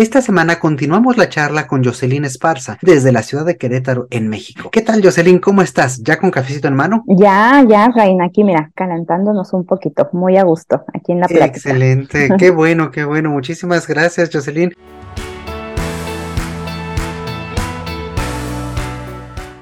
Esta 0.00 0.22
semana 0.22 0.58
continuamos 0.58 1.18
la 1.18 1.28
charla 1.28 1.66
con 1.66 1.84
Jocelyn 1.84 2.24
Esparza 2.24 2.78
desde 2.80 3.12
la 3.12 3.22
ciudad 3.22 3.44
de 3.44 3.58
Querétaro, 3.58 4.06
en 4.08 4.28
México. 4.30 4.70
¿Qué 4.70 4.80
tal, 4.80 5.02
Jocelyn? 5.04 5.40
¿Cómo 5.40 5.60
estás? 5.60 6.02
¿Ya 6.02 6.18
con 6.18 6.30
cafecito 6.30 6.68
en 6.68 6.74
mano? 6.74 7.04
Ya, 7.06 7.62
ya, 7.68 7.86
Reina, 7.94 8.24
aquí 8.24 8.42
mira, 8.42 8.70
calentándonos 8.74 9.52
un 9.52 9.66
poquito, 9.66 10.08
muy 10.14 10.38
a 10.38 10.44
gusto, 10.44 10.84
aquí 10.94 11.12
en 11.12 11.20
la 11.20 11.28
playa. 11.28 11.44
Excelente, 11.44 12.30
qué 12.38 12.50
bueno, 12.50 12.90
qué 12.90 13.04
bueno. 13.04 13.28
Muchísimas 13.28 13.86
gracias, 13.86 14.30
Jocelyn. 14.32 14.72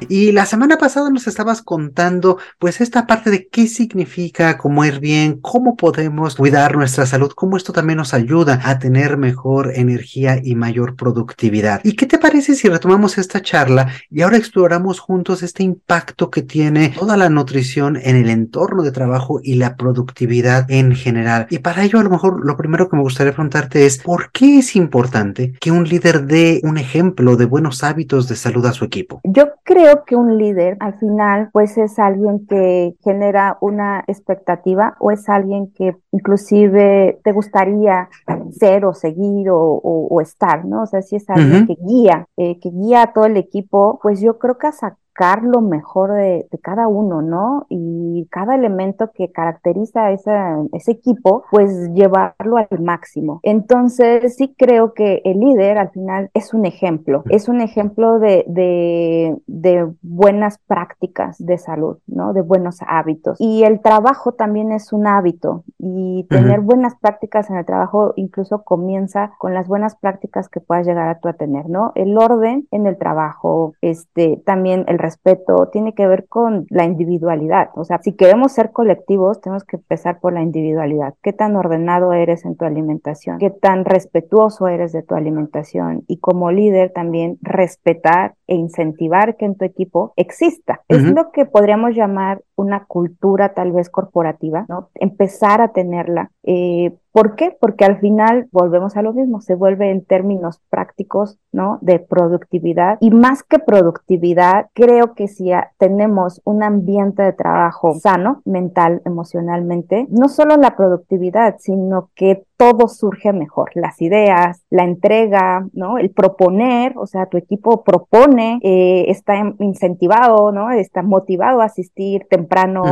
Y 0.08 0.32
la 0.32 0.46
semana 0.46 0.78
pasada 0.78 1.10
nos 1.10 1.26
estabas 1.26 1.60
contando 1.60 2.38
pues 2.58 2.80
esta 2.80 3.06
parte 3.06 3.30
de 3.30 3.48
qué 3.48 3.66
significa 3.66 4.56
comer 4.56 5.00
bien, 5.00 5.38
cómo 5.40 5.76
podemos 5.76 6.36
cuidar 6.36 6.76
nuestra 6.76 7.04
salud, 7.04 7.32
cómo 7.34 7.58
esto 7.58 7.74
también 7.74 7.98
nos 7.98 8.14
ayuda 8.14 8.60
a 8.64 8.78
tener 8.78 9.18
mejor 9.18 9.72
energía 9.74 10.40
y 10.42 10.54
mayor 10.54 10.96
productividad. 10.96 11.80
¿Y 11.84 11.92
qué 11.92 12.06
te 12.06 12.18
parece 12.18 12.54
si 12.54 12.68
retomamos 12.68 13.18
esta 13.18 13.42
charla 13.42 13.92
y 14.10 14.22
ahora 14.22 14.38
exploramos 14.38 14.98
juntos 14.98 15.42
este 15.42 15.62
impacto 15.62 16.30
que 16.30 16.42
tiene 16.42 16.94
toda 16.98 17.18
la 17.18 17.28
nutrición 17.28 17.96
en 17.96 18.16
el 18.16 18.30
entorno 18.30 18.82
de 18.82 18.92
trabajo 18.92 19.40
y 19.42 19.56
la 19.56 19.76
productividad 19.76 20.70
en 20.70 20.94
general? 20.94 21.46
Y 21.50 21.58
para 21.58 21.84
ello 21.84 21.98
a 21.98 22.02
lo 22.04 22.10
mejor 22.10 22.46
lo 22.46 22.56
primero 22.56 22.88
que 22.88 22.96
me 22.96 23.02
gustaría 23.02 23.32
preguntarte 23.32 23.84
es 23.84 23.98
¿por 23.98 24.32
qué 24.32 24.60
es 24.60 24.74
importante 24.74 25.52
que 25.60 25.70
un 25.70 25.86
líder 25.86 26.24
dé 26.24 26.60
un 26.62 26.78
ejemplo 26.78 27.36
de 27.36 27.44
buenos 27.44 27.84
hábitos 27.84 28.26
de 28.28 28.36
salud 28.36 28.64
a 28.64 28.72
su 28.72 28.84
equipo? 28.86 29.20
Yo 29.24 29.48
creo 29.68 30.04
que 30.06 30.16
un 30.16 30.38
líder 30.38 30.78
al 30.80 30.94
final 30.94 31.50
pues 31.52 31.76
es 31.76 31.98
alguien 31.98 32.46
que 32.46 32.96
genera 33.04 33.58
una 33.60 34.02
expectativa 34.06 34.96
o 34.98 35.10
es 35.10 35.28
alguien 35.28 35.70
que 35.74 35.94
inclusive 36.10 37.20
te 37.22 37.32
gustaría 37.32 38.08
ser 38.50 38.86
o 38.86 38.94
seguir 38.94 39.48
o, 39.50 40.20
estar, 40.22 40.64
¿no? 40.64 40.84
O 40.84 40.86
sea, 40.86 41.02
si 41.02 41.16
es 41.16 41.28
alguien 41.28 41.66
que 41.66 41.76
guía, 41.86 42.26
eh, 42.38 42.58
que 42.60 42.70
guía 42.70 43.02
a 43.02 43.12
todo 43.12 43.26
el 43.26 43.36
equipo, 43.36 44.00
pues 44.02 44.22
yo 44.22 44.38
creo 44.38 44.56
que 44.56 44.68
hasta 44.68 44.96
lo 45.42 45.60
mejor 45.60 46.12
de, 46.12 46.48
cada 46.62 46.88
uno, 46.88 47.22
¿no? 47.22 47.66
Y 47.68 48.26
cada 48.30 48.54
elemento 48.54 49.10
que 49.12 49.32
caracteriza 49.32 50.06
a 50.06 50.12
ese 50.12 50.90
equipo, 50.90 51.44
pues 51.50 51.90
llevarlo 51.92 52.56
al 52.56 52.80
máximo. 52.80 53.40
Entonces, 53.42 54.36
sí 54.36 54.54
creo 54.56 54.94
que 54.94 55.20
el 55.24 55.40
líder 55.40 55.78
al 55.78 55.90
final 55.90 56.30
es 56.34 56.54
un 56.54 56.66
ejemplo, 56.66 57.24
es 57.30 57.48
un 57.48 57.60
ejemplo 57.60 58.18
de, 58.18 58.44
de, 58.46 59.88
buenas 60.02 60.58
prácticas 60.66 61.36
de 61.38 61.58
salud, 61.58 61.98
¿no? 62.06 62.32
De 62.32 62.42
buenos 62.42 62.78
hábitos. 62.86 63.40
Y 63.40 63.64
el 63.64 63.80
trabajo 63.80 64.32
también 64.32 64.72
es 64.72 64.92
un 64.92 65.06
hábito 65.06 65.64
y 65.78 66.26
tener 66.28 66.60
buenas 66.60 66.94
prácticas 66.96 67.50
en 67.50 67.56
el 67.56 67.64
trabajo 67.64 68.12
incluso 68.16 68.62
comienza 68.62 69.32
con 69.38 69.54
las 69.54 69.66
buenas 69.66 69.96
prácticas 69.96 70.48
que 70.48 70.60
puedas 70.60 70.86
llegar 70.86 71.08
a 71.08 71.18
tú 71.20 71.28
a 71.28 71.34
tener, 71.34 71.68
¿no? 71.68 71.92
El 71.94 72.16
orden 72.18 72.66
en 72.70 72.86
el 72.86 72.98
trabajo, 72.98 73.74
este, 73.80 74.42
también 74.44 74.84
el 74.88 74.98
respeto, 75.08 75.68
tiene 75.72 75.94
que 75.94 76.06
ver 76.06 76.26
con 76.28 76.66
la 76.70 76.84
individualidad. 76.84 77.70
O 77.74 77.84
sea, 77.84 77.98
si 78.02 78.12
queremos 78.12 78.52
ser 78.52 78.72
colectivos, 78.72 79.40
tenemos 79.40 79.64
que 79.64 79.76
empezar 79.76 80.20
por 80.20 80.32
la 80.32 80.42
individualidad. 80.42 81.14
¿Qué 81.22 81.32
tan 81.32 81.56
ordenado 81.56 82.12
eres 82.12 82.44
en 82.44 82.56
tu 82.56 82.64
alimentación? 82.64 83.38
¿Qué 83.38 83.50
tan 83.50 83.84
respetuoso 83.84 84.68
eres 84.68 84.92
de 84.92 85.02
tu 85.02 85.14
alimentación? 85.14 86.04
Y 86.06 86.18
como 86.18 86.50
líder 86.50 86.92
también 86.92 87.38
respetar 87.40 88.34
e 88.46 88.54
incentivar 88.54 89.36
que 89.36 89.46
en 89.46 89.56
tu 89.56 89.64
equipo 89.64 90.12
exista. 90.16 90.82
Es 90.88 91.02
lo 91.02 91.32
que 91.32 91.46
podríamos 91.46 91.94
llamar 91.94 92.42
una 92.58 92.84
cultura 92.84 93.54
tal 93.54 93.72
vez 93.72 93.88
corporativa, 93.88 94.66
¿no? 94.68 94.90
Empezar 94.94 95.60
a 95.60 95.68
tenerla. 95.68 96.32
Eh, 96.42 96.96
¿Por 97.12 97.36
qué? 97.36 97.56
Porque 97.58 97.84
al 97.84 97.98
final 97.98 98.48
volvemos 98.52 98.96
a 98.96 99.02
lo 99.02 99.12
mismo, 99.12 99.40
se 99.40 99.54
vuelve 99.54 99.90
en 99.90 100.04
términos 100.04 100.60
prácticos, 100.68 101.38
¿no? 101.52 101.78
De 101.80 101.98
productividad. 101.98 102.98
Y 103.00 103.10
más 103.10 103.42
que 103.42 103.58
productividad, 103.58 104.66
creo 104.72 105.14
que 105.14 105.28
si 105.28 105.50
tenemos 105.78 106.40
un 106.44 106.62
ambiente 106.62 107.22
de 107.22 107.32
trabajo 107.32 107.94
sano, 107.94 108.42
mental, 108.44 109.02
emocionalmente, 109.04 110.06
no 110.10 110.28
solo 110.28 110.56
la 110.56 110.76
productividad, 110.76 111.56
sino 111.58 112.10
que 112.14 112.44
todo 112.58 112.88
surge 112.88 113.32
mejor, 113.32 113.70
las 113.74 114.02
ideas, 114.02 114.64
la 114.68 114.82
entrega, 114.82 115.68
¿no? 115.72 115.96
El 115.96 116.10
proponer, 116.10 116.92
o 116.98 117.06
sea, 117.06 117.26
tu 117.26 117.38
equipo 117.38 117.84
propone, 117.84 118.58
eh, 118.62 119.04
está 119.08 119.36
incentivado, 119.60 120.50
¿no? 120.50 120.72
Está 120.72 121.02
motivado 121.02 121.60
a 121.60 121.66
asistir 121.66 122.26
temprano 122.28 122.82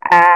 a, 0.00 0.26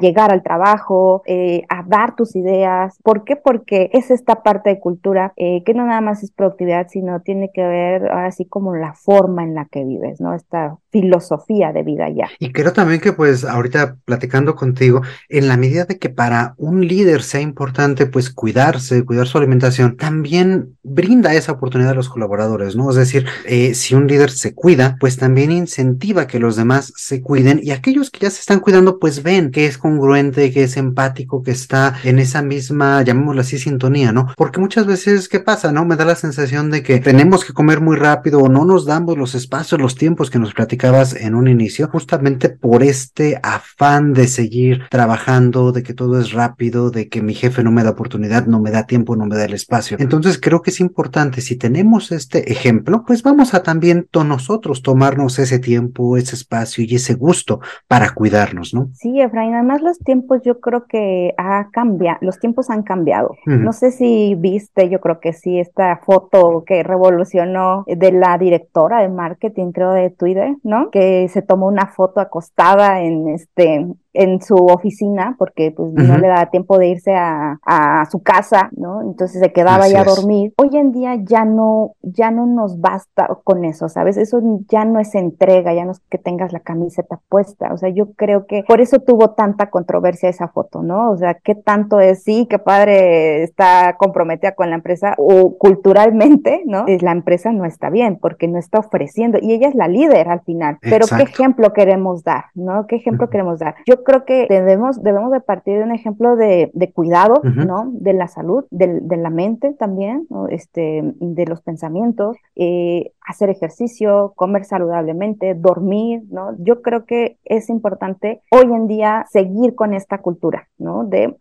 llegar 0.00 0.32
al 0.32 0.42
trabajo, 0.42 1.22
eh, 1.26 1.62
a 1.68 1.84
dar 1.86 2.16
tus 2.16 2.34
ideas. 2.36 2.96
¿Por 3.02 3.24
qué? 3.24 3.36
Porque 3.36 3.90
es 3.92 4.10
esta 4.10 4.42
parte 4.42 4.70
de 4.70 4.80
cultura 4.80 5.32
eh, 5.36 5.62
que 5.64 5.74
no 5.74 5.86
nada 5.86 6.00
más 6.00 6.22
es 6.22 6.30
productividad, 6.30 6.88
sino 6.88 7.20
tiene 7.20 7.50
que 7.52 7.62
ver 7.62 8.10
así 8.10 8.44
como 8.44 8.74
la 8.74 8.94
forma 8.94 9.44
en 9.44 9.54
la 9.54 9.66
que 9.66 9.84
vives, 9.84 10.20
¿no? 10.20 10.34
Esta 10.34 10.76
filosofía 10.90 11.72
de 11.72 11.82
vida 11.82 12.08
ya. 12.08 12.28
Y 12.38 12.52
creo 12.52 12.72
también 12.72 13.00
que 13.00 13.12
pues 13.12 13.44
ahorita 13.44 13.96
platicando 14.04 14.56
contigo, 14.56 15.02
en 15.28 15.48
la 15.48 15.56
medida 15.56 15.84
de 15.84 15.98
que 15.98 16.08
para 16.08 16.54
un 16.56 16.86
líder 16.86 17.22
sea 17.22 17.40
importante 17.40 18.06
pues 18.06 18.30
cuidarse, 18.30 19.04
cuidar 19.04 19.26
su 19.26 19.38
alimentación, 19.38 19.96
también 19.96 20.76
brinda 20.82 21.34
esa 21.34 21.52
oportunidad 21.52 21.92
a 21.92 21.94
los 21.94 22.08
colaboradores, 22.08 22.76
¿no? 22.76 22.90
Es 22.90 22.96
decir, 22.96 23.26
eh, 23.46 23.74
si 23.74 23.94
un 23.94 24.06
líder 24.06 24.30
se 24.30 24.54
cuida, 24.54 24.96
pues 24.98 25.16
también 25.16 25.50
incentiva 25.50 26.26
que 26.26 26.38
los 26.38 26.56
demás 26.56 26.92
se 26.96 27.22
cuiden 27.22 27.60
y 27.62 27.70
aquellos 27.70 28.10
que 28.10 28.20
ya 28.20 28.30
se 28.30 28.40
están 28.40 28.60
cuidando 28.60 28.98
pues 29.00 29.22
ven 29.22 29.50
que 29.50 29.66
es 29.66 29.78
congruente, 29.78 30.52
que 30.52 30.62
es 30.64 30.76
empático, 30.76 31.42
que 31.42 31.50
está 31.50 31.96
en 32.04 32.18
esa 32.20 32.42
misma, 32.42 33.02
llamémoslo 33.02 33.40
así, 33.40 33.58
sintonía, 33.58 34.12
¿no? 34.12 34.28
Porque 34.36 34.60
muchas 34.60 34.86
veces, 34.86 35.28
¿qué 35.28 35.40
pasa, 35.40 35.72
no? 35.72 35.84
Me 35.84 35.96
da 35.96 36.04
la 36.04 36.14
sensación 36.14 36.70
de 36.70 36.82
que 36.82 37.00
tenemos 37.00 37.44
que 37.44 37.52
comer 37.52 37.80
muy 37.80 37.96
rápido 37.96 38.38
o 38.40 38.48
no 38.48 38.64
nos 38.64 38.86
damos 38.86 39.18
los 39.18 39.34
espacios, 39.34 39.80
los 39.80 39.96
tiempos 39.96 40.30
que 40.30 40.38
nos 40.38 40.54
platicabas 40.54 41.14
en 41.14 41.34
un 41.34 41.48
inicio, 41.48 41.88
justamente 41.88 42.50
por 42.50 42.82
este 42.84 43.40
afán 43.42 44.12
de 44.12 44.28
seguir 44.28 44.82
trabajando, 44.90 45.72
de 45.72 45.82
que 45.82 45.94
todo 45.94 46.20
es 46.20 46.32
rápido, 46.32 46.90
de 46.90 47.08
que 47.08 47.22
mi 47.22 47.34
jefe 47.34 47.64
no 47.64 47.72
me 47.72 47.82
da 47.82 47.90
oportunidad, 47.90 48.46
no 48.46 48.60
me 48.60 48.70
da 48.70 48.86
tiempo, 48.86 49.16
no 49.16 49.26
me 49.26 49.36
da 49.36 49.46
el 49.46 49.54
espacio. 49.54 49.96
Entonces 49.98 50.38
creo 50.40 50.62
que 50.62 50.70
es 50.70 50.80
importante, 50.80 51.40
si 51.40 51.56
tenemos 51.56 52.12
este 52.12 52.52
ejemplo, 52.52 53.04
pues 53.04 53.22
vamos 53.22 53.54
a 53.54 53.62
también 53.62 54.06
nosotros 54.24 54.82
tomarnos 54.82 55.38
ese 55.38 55.58
tiempo, 55.58 56.16
ese 56.16 56.36
espacio 56.36 56.84
y 56.84 56.94
ese 56.94 57.14
gusto 57.14 57.60
para 57.88 58.14
cuidarnos, 58.14 58.74
¿no? 58.74 58.89
Sí, 58.94 59.20
Efraín, 59.20 59.54
además 59.54 59.82
los 59.82 59.98
tiempos 59.98 60.42
yo 60.42 60.60
creo 60.60 60.86
que 60.86 61.34
ha 61.36 61.70
cambiado, 61.70 62.18
los 62.22 62.38
tiempos 62.38 62.70
han 62.70 62.82
cambiado. 62.82 63.36
No 63.46 63.72
sé 63.72 63.90
si 63.90 64.34
viste, 64.36 64.88
yo 64.88 65.00
creo 65.00 65.20
que 65.20 65.32
sí, 65.32 65.58
esta 65.58 65.96
foto 65.98 66.64
que 66.66 66.82
revolucionó 66.82 67.84
de 67.86 68.12
la 68.12 68.38
directora 68.38 69.00
de 69.00 69.08
marketing, 69.08 69.72
creo, 69.72 69.92
de 69.92 70.10
Twitter, 70.10 70.56
¿no? 70.62 70.90
Que 70.90 71.28
se 71.28 71.42
tomó 71.42 71.66
una 71.66 71.86
foto 71.86 72.20
acostada 72.20 73.02
en 73.02 73.28
este 73.28 73.86
en 74.12 74.40
su 74.42 74.56
oficina 74.56 75.36
porque 75.38 75.72
pues 75.72 75.92
no 75.92 76.18
le 76.18 76.28
daba 76.28 76.50
tiempo 76.50 76.78
de 76.78 76.88
irse 76.88 77.14
a, 77.14 77.58
a, 77.64 78.06
su 78.10 78.22
casa, 78.22 78.70
¿no? 78.72 79.02
Entonces 79.02 79.40
se 79.40 79.52
quedaba 79.52 79.84
ahí 79.84 79.94
a 79.94 80.04
dormir. 80.04 80.52
Hoy 80.56 80.76
en 80.76 80.92
día 80.92 81.16
ya 81.22 81.44
no, 81.44 81.94
ya 82.02 82.30
no 82.30 82.46
nos 82.46 82.80
basta 82.80 83.28
con 83.44 83.64
eso, 83.64 83.88
¿sabes? 83.88 84.16
Eso 84.16 84.40
ya 84.68 84.84
no 84.84 84.98
es 84.98 85.14
entrega, 85.14 85.72
ya 85.74 85.84
no 85.84 85.92
es 85.92 86.00
que 86.10 86.18
tengas 86.18 86.52
la 86.52 86.60
camiseta 86.60 87.20
puesta. 87.28 87.72
O 87.72 87.76
sea, 87.76 87.88
yo 87.90 88.12
creo 88.12 88.46
que 88.46 88.64
por 88.66 88.80
eso 88.80 89.00
tuvo 89.00 89.30
tanta 89.30 89.70
controversia 89.70 90.28
esa 90.28 90.48
foto, 90.48 90.82
¿no? 90.82 91.10
O 91.10 91.16
sea, 91.16 91.34
qué 91.34 91.54
tanto 91.54 92.00
es, 92.00 92.22
sí, 92.22 92.46
qué 92.48 92.58
padre 92.58 93.42
está 93.42 93.96
comprometida 93.98 94.54
con 94.54 94.70
la 94.70 94.76
empresa 94.76 95.14
o 95.18 95.56
culturalmente, 95.56 96.62
¿no? 96.66 96.84
La 97.00 97.12
empresa 97.12 97.52
no 97.52 97.64
está 97.64 97.90
bien 97.90 98.18
porque 98.20 98.48
no 98.48 98.58
está 98.58 98.78
ofreciendo 98.78 99.38
y 99.40 99.52
ella 99.52 99.68
es 99.68 99.74
la 99.74 99.88
líder 99.88 100.28
al 100.28 100.40
final. 100.42 100.78
Pero 100.80 101.06
qué 101.06 101.22
ejemplo 101.22 101.72
queremos 101.72 102.24
dar, 102.24 102.46
¿no? 102.54 102.86
¿Qué 102.86 102.96
ejemplo 102.96 103.30
queremos 103.30 103.58
dar? 103.58 103.76
Yo 103.86 103.99
creo 104.04 104.24
que 104.24 104.46
debemos, 104.48 105.02
debemos 105.02 105.32
de 105.32 105.40
partir 105.40 105.78
de 105.78 105.84
un 105.84 105.92
ejemplo 105.92 106.36
de, 106.36 106.70
de 106.74 106.92
cuidado, 106.92 107.40
¿no? 107.42 107.90
De 107.92 108.12
la 108.12 108.28
salud, 108.28 108.64
de, 108.70 109.00
de 109.00 109.16
la 109.16 109.30
mente 109.30 109.74
también, 109.78 110.26
¿no? 110.30 110.48
este, 110.48 111.02
de 111.20 111.46
los 111.46 111.62
pensamientos, 111.62 112.36
eh, 112.56 113.12
hacer 113.26 113.50
ejercicio, 113.50 114.32
comer 114.36 114.64
saludablemente, 114.64 115.54
dormir, 115.54 116.22
¿no? 116.30 116.56
Yo 116.58 116.82
creo 116.82 117.04
que 117.04 117.38
es 117.44 117.68
importante 117.68 118.42
hoy 118.50 118.64
en 118.64 118.86
día 118.86 119.26
seguir 119.30 119.74
con 119.74 119.94
esta 119.94 120.18
cultura, 120.18 120.68
¿no? 120.78 121.04
De 121.04 121.36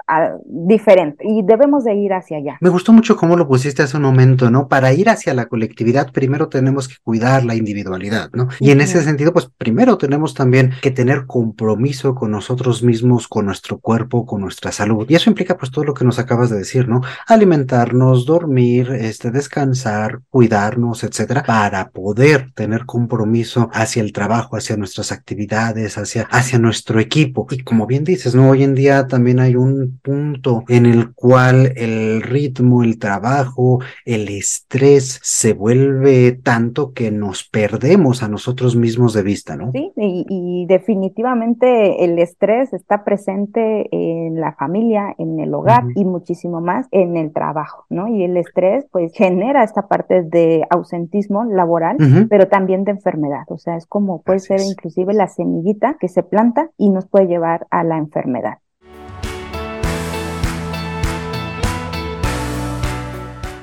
diferente 0.46 1.28
y 1.28 1.42
debemos 1.42 1.84
de 1.84 1.96
ir 1.96 2.14
hacia 2.14 2.38
allá. 2.38 2.58
Me 2.62 2.70
gustó 2.70 2.94
mucho 2.94 3.16
cómo 3.16 3.36
lo 3.36 3.48
pusiste 3.48 3.82
hace 3.82 3.98
un 3.98 4.04
momento, 4.04 4.52
¿no? 4.52 4.68
Para 4.68 4.94
ir 4.94 5.10
hacia 5.10 5.34
la 5.34 5.48
colectividad 5.48 6.12
primero 6.12 6.50
tenemos 6.50 6.88
que 6.88 6.96
cuidar 7.04 7.44
la 7.46 7.56
individualidad, 7.56 8.30
¿no? 8.34 8.50
Y 8.60 8.72
en 8.72 8.82
ese 8.82 9.02
sentido, 9.02 9.34
pues 9.34 9.50
primero 9.58 9.98
tenemos 9.98 10.34
también 10.34 10.72
que 10.82 10.92
tener 10.92 11.26
compromiso 11.26 12.16
con 12.16 12.32
nosotros 12.32 12.49
nosotros 12.50 12.82
mismos, 12.82 13.28
con 13.28 13.46
nuestro 13.46 13.78
cuerpo, 13.78 14.26
con 14.26 14.42
nuestra 14.42 14.72
salud. 14.72 15.06
Y 15.08 15.14
eso 15.14 15.30
implica 15.30 15.56
pues 15.56 15.70
todo 15.70 15.86
lo 15.86 15.94
que 15.94 16.04
nos 16.04 16.18
acabas 16.18 16.50
de 16.50 16.58
decir, 16.58 16.88
¿no? 16.88 17.02
Alimentarnos, 17.28 18.26
dormir, 18.26 18.90
este, 18.92 19.30
descansar, 19.30 20.22
cuidarnos, 20.32 21.04
etcétera, 21.04 21.44
para 21.44 21.92
poder 21.92 22.52
tener 22.56 22.88
compromiso 22.88 23.70
hacia 23.72 24.02
el 24.02 24.14
trabajo, 24.14 24.58
hacia 24.58 24.78
nuestras 24.78 25.12
actividades, 25.12 26.00
hacia, 26.00 26.24
hacia 26.24 26.58
nuestro 26.58 27.00
equipo. 27.00 27.46
Y 27.52 27.60
como 27.60 27.86
bien 27.86 28.04
dices, 28.04 28.34
¿no? 28.34 28.50
Hoy 28.50 28.64
en 28.64 28.74
día 28.74 29.06
también 29.06 29.40
hay 29.40 29.56
un 29.56 30.00
punto 30.02 30.64
en 30.70 30.88
el 30.88 31.14
cual 31.14 31.74
el 31.76 32.24
ritmo, 32.24 32.84
el 32.84 32.98
trabajo, 32.98 33.80
el 34.06 34.28
estrés 34.28 35.20
se 35.22 35.54
vuelve 35.54 36.32
tanto 36.32 36.94
que 36.94 37.12
nos 37.12 37.44
perdemos 37.44 38.24
a 38.24 38.28
nosotros 38.28 38.76
mismos 38.76 39.14
de 39.14 39.22
vista, 39.22 39.56
¿no? 39.56 39.72
Sí, 39.72 39.92
y, 39.96 40.66
definitivamente 40.68 42.04
el 42.04 42.18
estrés 42.20 42.39
está 42.42 43.04
presente 43.04 43.88
en 43.92 44.40
la 44.40 44.54
familia, 44.54 45.14
en 45.18 45.40
el 45.40 45.54
hogar 45.54 45.84
y 45.96 46.06
muchísimo 46.06 46.62
más 46.62 46.88
en 46.92 47.18
el 47.18 47.34
trabajo, 47.34 47.86
¿no? 47.90 48.08
Y 48.08 48.24
el 48.24 48.38
estrés 48.38 48.88
pues 48.92 49.14
genera 49.14 49.64
esta 49.64 49.88
parte 49.88 50.24
de 50.24 50.66
ausentismo 50.70 51.44
laboral, 51.44 51.98
pero 52.30 52.48
también 52.48 52.84
de 52.84 52.92
enfermedad, 52.92 53.44
o 53.50 53.58
sea, 53.58 53.76
es 53.76 53.86
como 53.86 54.22
puede 54.22 54.40
ser 54.40 54.62
inclusive 54.62 55.14
la 55.14 55.28
semillita 55.28 55.98
que 56.00 56.08
se 56.08 56.24
planta 56.24 56.70
y 56.78 56.90
nos 56.90 57.08
puede 57.08 57.28
llevar 57.28 57.68
a 57.72 57.84
la 57.84 57.98
enfermedad. 57.98 58.60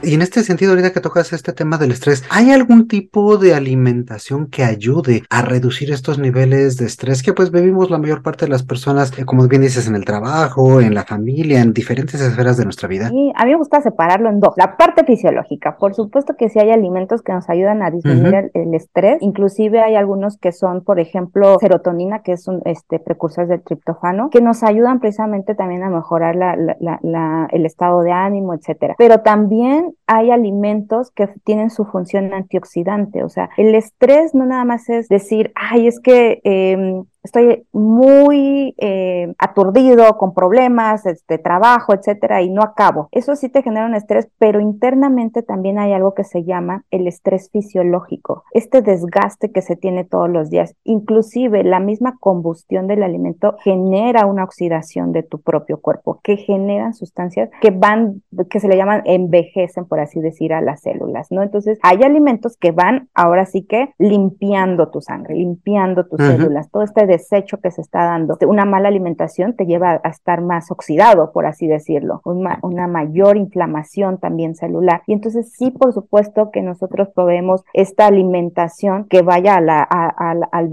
Y 0.03 0.15
en 0.15 0.23
este 0.23 0.43
sentido, 0.43 0.73
ahorita 0.73 0.93
que 0.93 1.01
tocas 1.01 1.33
este 1.33 1.53
tema 1.53 1.79
del 1.79 1.91
estrés, 1.91 2.23
¿hay 2.31 2.53
algún 2.53 2.87
tipo 2.87 3.39
de 3.39 3.55
alimentación 3.55 4.47
que 4.47 4.63
ayude 4.63 5.23
a 5.31 5.43
reducir 5.43 5.91
estos 5.91 6.19
niveles 6.19 6.77
de 6.77 6.87
estrés 6.87 7.23
que 7.23 7.33
pues 7.33 7.51
vivimos 7.51 7.91
la 7.91 7.99
mayor 7.99 8.23
parte 8.23 8.45
de 8.45 8.51
las 8.51 8.63
personas, 8.63 9.19
eh, 9.19 9.25
como 9.25 9.49
bien 9.49 9.63
dices, 9.63 9.89
en 9.89 9.97
el 9.97 10.05
trabajo, 10.05 10.81
en 10.81 10.95
la 10.95 11.05
familia, 11.05 11.61
en 11.61 11.73
diferentes 11.73 12.21
esferas 12.21 12.57
de 12.57 12.65
nuestra 12.65 12.89
vida? 12.89 13.09
Sí, 13.09 13.33
a 13.35 13.45
mí 13.45 13.51
me 13.53 13.57
gusta 13.57 13.81
separarlo 13.81 14.29
en 14.29 14.39
dos. 14.39 14.55
La 14.57 14.77
parte 14.77 15.05
fisiológica, 15.05 15.77
por 15.79 15.95
supuesto 15.95 16.35
que 16.39 16.51
sí 16.51 16.61
hay 16.61 16.71
alimentos 16.71 17.23
que 17.23 17.33
nos 17.33 17.49
ayudan 17.49 17.83
a 17.83 17.91
disminuir 17.91 18.51
el, 18.55 18.75
estrés, 18.75 19.19
inclusive 19.21 19.81
hay 19.81 19.97
algunos 19.97 20.37
que 20.39 20.53
son, 20.53 20.85
por 20.85 21.01
ejemplo, 21.01 21.57
serotonina, 21.59 22.23
que 22.23 22.33
es 22.33 22.47
un 22.47 22.61
este, 22.65 22.99
precursor 22.99 23.49
del 23.49 23.63
triptofano, 23.63 24.31
que 24.31 24.41
nos 24.41 24.63
ayudan 24.63 25.01
precisamente 25.01 25.55
también 25.55 25.83
a 25.83 25.91
mejorar 25.91 26.37
el 26.37 27.67
estado 27.67 28.03
de 28.03 28.13
ánimo, 28.13 28.55
etcétera. 28.55 28.95
Pero 28.99 29.21
también 29.21 29.96
hay 30.07 30.31
alimentos 30.31 31.11
que 31.11 31.29
tienen 31.45 31.71
su 31.71 31.85
función 31.85 32.33
antioxidante, 32.33 33.25
o 33.25 33.29
sea, 33.29 33.51
el 33.57 33.75
estrés 33.75 34.35
no 34.35 34.47
nada 34.47 34.65
más 34.65 34.89
es 34.89 35.09
decir, 35.09 35.53
ay, 35.55 35.87
es 35.89 36.01
que 36.01 36.41
eh, 36.45 37.03
estoy 37.27 37.67
muy 37.73 38.75
eh, 38.79 39.35
aturdido 39.39 40.17
con 40.17 40.33
problemas, 40.33 41.07
este 41.07 41.39
trabajo, 41.39 41.93
etcétera, 41.93 42.43
y 42.43 42.51
no 42.51 42.63
acabo. 42.63 43.09
Eso 43.13 43.37
sí 43.37 43.49
te 43.49 43.63
genera 43.63 43.87
un 43.87 43.95
estrés, 43.95 44.29
pero 44.39 44.61
internamente 44.61 45.43
también 45.43 45.79
hay 45.79 45.93
algo 45.93 46.15
que 46.15 46.25
se 46.25 46.45
llama 46.45 46.85
el 46.91 47.07
estrés 47.07 47.51
fisiológico, 47.51 48.45
este 48.53 48.81
desgaste 48.81 49.51
que 49.51 49.61
se 49.61 49.77
tiene 49.77 50.05
todos 50.05 50.31
los 50.31 50.51
días. 50.51 50.75
Inclusive 50.85 51.65
la 51.65 51.81
misma 51.81 52.17
combustión 52.19 52.87
del 52.87 53.03
alimento 53.03 53.57
genera 53.63 54.27
una 54.27 54.45
oxidación 54.45 55.13
de 55.13 55.23
tu 55.23 55.41
propio 55.41 55.81
cuerpo, 55.81 56.21
que 56.23 56.37
generan 56.37 56.95
sustancias 56.95 57.51
que 57.61 57.71
van, 57.71 58.23
que 58.49 58.61
se 58.61 58.69
le 58.69 58.77
llaman 58.77 59.03
envejecen, 59.05 59.87
por 59.87 60.01
así 60.01 60.21
decir, 60.21 60.55
a 60.55 60.61
las 60.61 60.83
células, 60.83 61.31
¿no? 61.31 61.43
Entonces, 61.43 61.79
hay 61.83 62.03
alimentos 62.03 62.57
que 62.57 62.71
van 62.71 63.09
ahora 63.15 63.47
sí 63.47 63.63
que 63.63 63.93
limpiando 63.99 64.91
tu 64.91 65.01
sangre, 65.01 65.35
limpiando 65.35 66.07
tus 66.07 66.21
células, 66.21 66.71
todo 66.71 66.83
este 66.83 67.07
desecho 67.17 67.59
que 67.59 67.71
se 67.71 67.81
está 67.81 68.05
dando. 68.05 68.37
Una 68.47 68.65
mala 68.65 68.89
alimentación 68.89 69.55
te 69.55 69.67
lleva 69.67 70.01
a 70.03 70.09
estar 70.09 70.41
más 70.43 70.71
oxidado, 70.71 71.33
por 71.33 71.47
así 71.47 71.67
decirlo, 71.67 72.21
una, 72.25 72.59
una 72.63 72.87
mayor 72.87 73.37
inflamación 73.37 74.19
también 74.19 74.55
celular. 74.55 75.03
Y 75.07 75.13
entonces 75.13 75.53
sí, 75.53 75.71
por 75.71 75.93
supuesto 75.93 76.51
que 76.51 76.63
nosotros 76.63 77.09
proveemos 77.15 77.65
esta 77.73 78.07
alimentación 78.07 79.07
que 79.09 79.23
vaya 79.23 79.57
a 79.57 79.61
la, 79.61 79.83
al, 79.83 80.71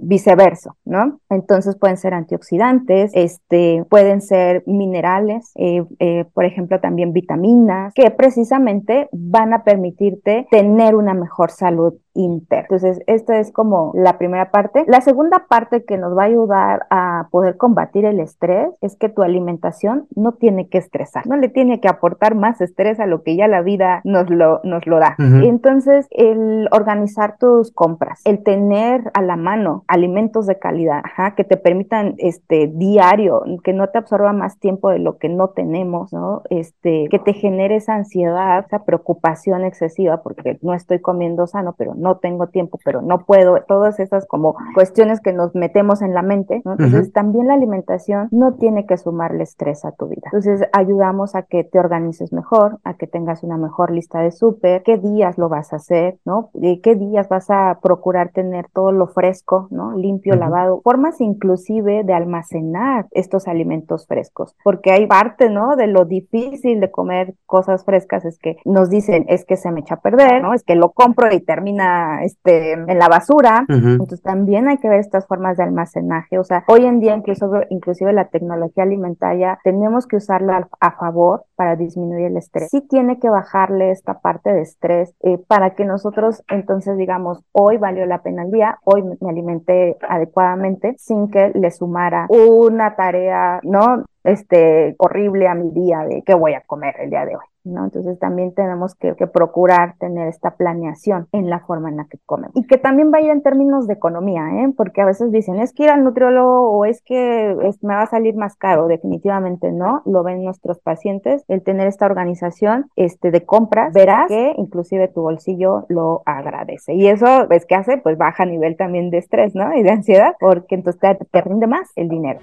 viceverso, 0.00 0.76
¿no? 0.84 1.20
Entonces 1.30 1.76
pueden 1.76 1.96
ser 1.96 2.14
antioxidantes, 2.14 3.12
este, 3.14 3.84
pueden 3.88 4.20
ser 4.20 4.62
minerales, 4.66 5.52
eh, 5.56 5.84
eh, 5.98 6.24
por 6.32 6.44
ejemplo, 6.44 6.80
también 6.80 7.12
vitaminas, 7.12 7.92
que 7.94 8.10
precisamente 8.10 9.08
van 9.12 9.52
a 9.52 9.64
permitirte 9.64 10.46
tener 10.50 10.94
una 10.94 11.14
mejor 11.14 11.50
salud 11.50 11.94
interna. 12.14 12.66
Entonces, 12.70 13.00
esto 13.06 13.32
es 13.32 13.52
como 13.52 13.92
la 13.94 14.18
primera 14.18 14.50
parte. 14.50 14.84
La 14.86 15.00
segunda 15.00 15.46
parte 15.48 15.84
que 15.84 15.98
nos 15.98 16.16
va 16.16 16.22
a 16.22 16.26
ayudar 16.26 16.86
a 16.90 17.28
poder 17.30 17.56
combatir 17.56 18.04
el 18.04 18.20
estrés 18.20 18.68
es 18.80 18.96
que 18.96 19.08
tu 19.08 19.22
alimentación 19.22 20.06
no 20.14 20.32
tiene 20.32 20.68
que 20.68 20.78
estresar, 20.78 21.26
no 21.26 21.36
le 21.36 21.48
tiene 21.48 21.80
que 21.80 21.88
aportar 21.88 22.34
más 22.34 22.60
estrés 22.60 23.00
a 23.00 23.06
lo 23.06 23.22
que 23.22 23.36
ya 23.36 23.48
la 23.48 23.62
vida 23.62 24.00
nos 24.04 24.30
lo, 24.30 24.60
nos 24.64 24.86
lo 24.86 24.98
da. 24.98 25.16
Entonces, 25.18 26.06
el 26.10 26.68
organizar 26.72 27.36
tus 27.38 27.72
compras, 27.72 28.20
el 28.24 28.42
tener 28.42 29.10
a 29.14 29.22
la 29.22 29.36
mano 29.36 29.84
alimentos 29.88 30.46
de 30.46 30.58
calidad, 30.58 31.02
que 31.36 31.44
te 31.44 31.56
permitan 31.56 32.14
este 32.18 32.70
diario, 32.74 33.42
que 33.62 33.72
no 33.72 33.88
te 33.88 33.98
absorba 33.98 34.32
más 34.32 34.58
tiempo 34.58 34.90
de 34.90 34.98
lo 34.98 35.18
que 35.18 35.28
no 35.28 35.48
tenemos, 35.50 36.12
¿no? 36.12 36.42
Este, 36.50 37.08
que 37.10 37.18
te 37.18 37.32
genere 37.32 37.76
esa 37.76 37.94
ansiedad, 37.94 38.64
esa 38.66 38.84
preocupación 38.84 39.64
excesiva 39.64 40.22
porque 40.22 40.58
no 40.62 40.74
estoy 40.74 41.00
comiendo 41.00 41.46
sano, 41.46 41.74
pero 41.76 41.94
no 42.02 42.18
tengo 42.18 42.48
tiempo, 42.48 42.78
pero 42.84 43.00
no 43.00 43.24
puedo, 43.24 43.62
todas 43.66 44.00
esas 44.00 44.26
como 44.26 44.56
cuestiones 44.74 45.20
que 45.20 45.32
nos 45.32 45.54
metemos 45.54 46.02
en 46.02 46.14
la 46.14 46.22
mente, 46.22 46.62
Entonces 46.64 47.12
también 47.12 47.48
la 47.48 47.54
alimentación 47.54 48.28
no 48.30 48.54
tiene 48.54 48.86
que 48.86 48.96
sumarle 48.96 49.44
estrés 49.44 49.84
a 49.84 49.92
tu 49.92 50.08
vida. 50.08 50.22
Entonces 50.26 50.68
ayudamos 50.72 51.34
a 51.34 51.42
que 51.42 51.64
te 51.64 51.78
organices 51.78 52.32
mejor, 52.32 52.78
a 52.84 52.94
que 52.94 53.06
tengas 53.06 53.42
una 53.42 53.56
mejor 53.56 53.90
lista 53.90 54.20
de 54.20 54.32
súper, 54.32 54.82
qué 54.82 54.98
días 54.98 55.38
lo 55.38 55.48
vas 55.48 55.72
a 55.72 55.76
hacer, 55.76 56.18
¿no? 56.24 56.50
¿Qué 56.82 56.94
días 56.94 57.28
vas 57.28 57.50
a 57.50 57.78
procurar 57.82 58.30
tener 58.30 58.66
todo 58.72 58.92
lo 58.92 59.06
fresco, 59.06 59.68
¿no? 59.70 59.96
Limpio, 59.96 60.34
lavado, 60.34 60.80
formas 60.82 61.20
inclusive 61.20 62.02
de 62.04 62.14
almacenar 62.14 63.06
estos 63.12 63.48
alimentos 63.48 64.06
frescos, 64.06 64.56
porque 64.64 64.92
hay 64.92 65.06
parte, 65.06 65.50
¿no? 65.50 65.76
De 65.76 65.86
lo 65.86 66.04
difícil 66.04 66.80
de 66.80 66.90
comer 66.90 67.34
cosas 67.46 67.84
frescas 67.84 68.24
es 68.24 68.38
que 68.38 68.56
nos 68.64 68.90
dicen, 68.90 69.24
es 69.28 69.44
que 69.44 69.56
se 69.56 69.70
me 69.70 69.80
echa 69.80 69.94
a 69.94 70.00
perder, 70.00 70.42
¿no? 70.42 70.54
Es 70.54 70.64
que 70.64 70.74
lo 70.74 70.90
compro 70.90 71.32
y 71.32 71.40
termina 71.40 71.91
este, 72.22 72.72
en 72.72 72.98
la 72.98 73.08
basura. 73.08 73.64
Entonces 73.68 74.22
también 74.22 74.68
hay 74.68 74.78
que 74.78 74.88
ver 74.88 75.00
estas 75.00 75.26
formas 75.26 75.56
de 75.56 75.64
almacenaje. 75.64 76.38
O 76.38 76.44
sea, 76.44 76.64
hoy 76.68 76.84
en 76.84 77.00
día 77.00 77.14
incluso, 77.14 77.50
inclusive 77.70 78.12
la 78.12 78.28
tecnología 78.28 78.84
alimentaria 78.84 79.58
tenemos 79.64 80.06
que 80.06 80.16
usarla 80.16 80.68
a 80.80 80.92
favor 80.92 81.44
para 81.56 81.76
disminuir 81.76 82.26
el 82.26 82.36
estrés. 82.36 82.68
Sí 82.70 82.80
tiene 82.80 83.18
que 83.18 83.28
bajarle 83.28 83.90
esta 83.90 84.20
parte 84.20 84.52
de 84.52 84.62
estrés 84.62 85.14
eh, 85.22 85.38
para 85.46 85.74
que 85.74 85.84
nosotros 85.84 86.42
entonces 86.48 86.96
digamos, 86.96 87.42
hoy 87.52 87.78
valió 87.78 88.06
la 88.06 88.22
pena 88.22 88.42
el 88.42 88.50
día, 88.50 88.78
hoy 88.84 89.02
me 89.02 89.30
alimenté 89.30 89.96
adecuadamente 90.08 90.94
sin 90.98 91.30
que 91.30 91.52
le 91.54 91.70
sumara 91.70 92.26
una 92.28 92.96
tarea, 92.96 93.60
¿no? 93.62 94.04
Este, 94.24 94.94
horrible 94.98 95.48
a 95.48 95.54
mi 95.54 95.70
día 95.70 96.04
de 96.08 96.22
qué 96.22 96.34
voy 96.34 96.54
a 96.54 96.60
comer 96.60 96.94
el 97.00 97.10
día 97.10 97.24
de 97.24 97.36
hoy. 97.36 97.51
¿No? 97.64 97.84
Entonces 97.84 98.18
también 98.18 98.54
tenemos 98.54 98.94
que, 98.94 99.14
procurar 99.32 99.96
tener 99.98 100.28
esta 100.28 100.56
planeación 100.56 101.28
en 101.32 101.48
la 101.48 101.60
forma 101.60 101.88
en 101.88 101.96
la 101.96 102.06
que 102.06 102.18
comen. 102.26 102.50
Y 102.54 102.66
que 102.66 102.76
también 102.76 103.10
va 103.12 103.20
en 103.30 103.42
términos 103.42 103.86
de 103.86 103.94
economía, 103.94 104.42
¿eh? 104.62 104.72
Porque 104.76 105.00
a 105.00 105.06
veces 105.06 105.30
dicen, 105.30 105.60
es 105.60 105.72
que 105.72 105.84
ir 105.84 105.90
al 105.90 106.04
nutriólogo 106.04 106.70
o 106.70 106.84
es 106.84 107.02
que 107.02 107.56
me 107.82 107.94
va 107.94 108.02
a 108.02 108.06
salir 108.06 108.34
más 108.36 108.56
caro. 108.56 108.88
Definitivamente 108.88 109.70
no, 109.72 110.02
lo 110.06 110.22
ven 110.22 110.44
nuestros 110.44 110.80
pacientes. 110.80 111.44
El 111.48 111.62
tener 111.62 111.86
esta 111.86 112.06
organización 112.06 112.90
este, 112.96 113.30
de 113.30 113.44
compras, 113.44 113.92
verás 113.92 114.28
que 114.28 114.54
inclusive 114.56 115.08
tu 115.08 115.22
bolsillo 115.22 115.86
lo 115.88 116.22
agradece. 116.26 116.94
Y 116.94 117.06
eso, 117.06 117.50
es 117.50 117.66
que 117.66 117.74
hace? 117.74 117.98
Pues 117.98 118.18
baja 118.18 118.44
nivel 118.44 118.76
también 118.76 119.10
de 119.10 119.18
estrés, 119.18 119.54
¿no? 119.54 119.74
Y 119.74 119.82
de 119.82 119.90
ansiedad, 119.90 120.34
porque 120.40 120.74
entonces 120.74 121.00
te 121.30 121.40
rinde 121.40 121.66
más 121.66 121.90
el 121.96 122.08
dinero. 122.08 122.40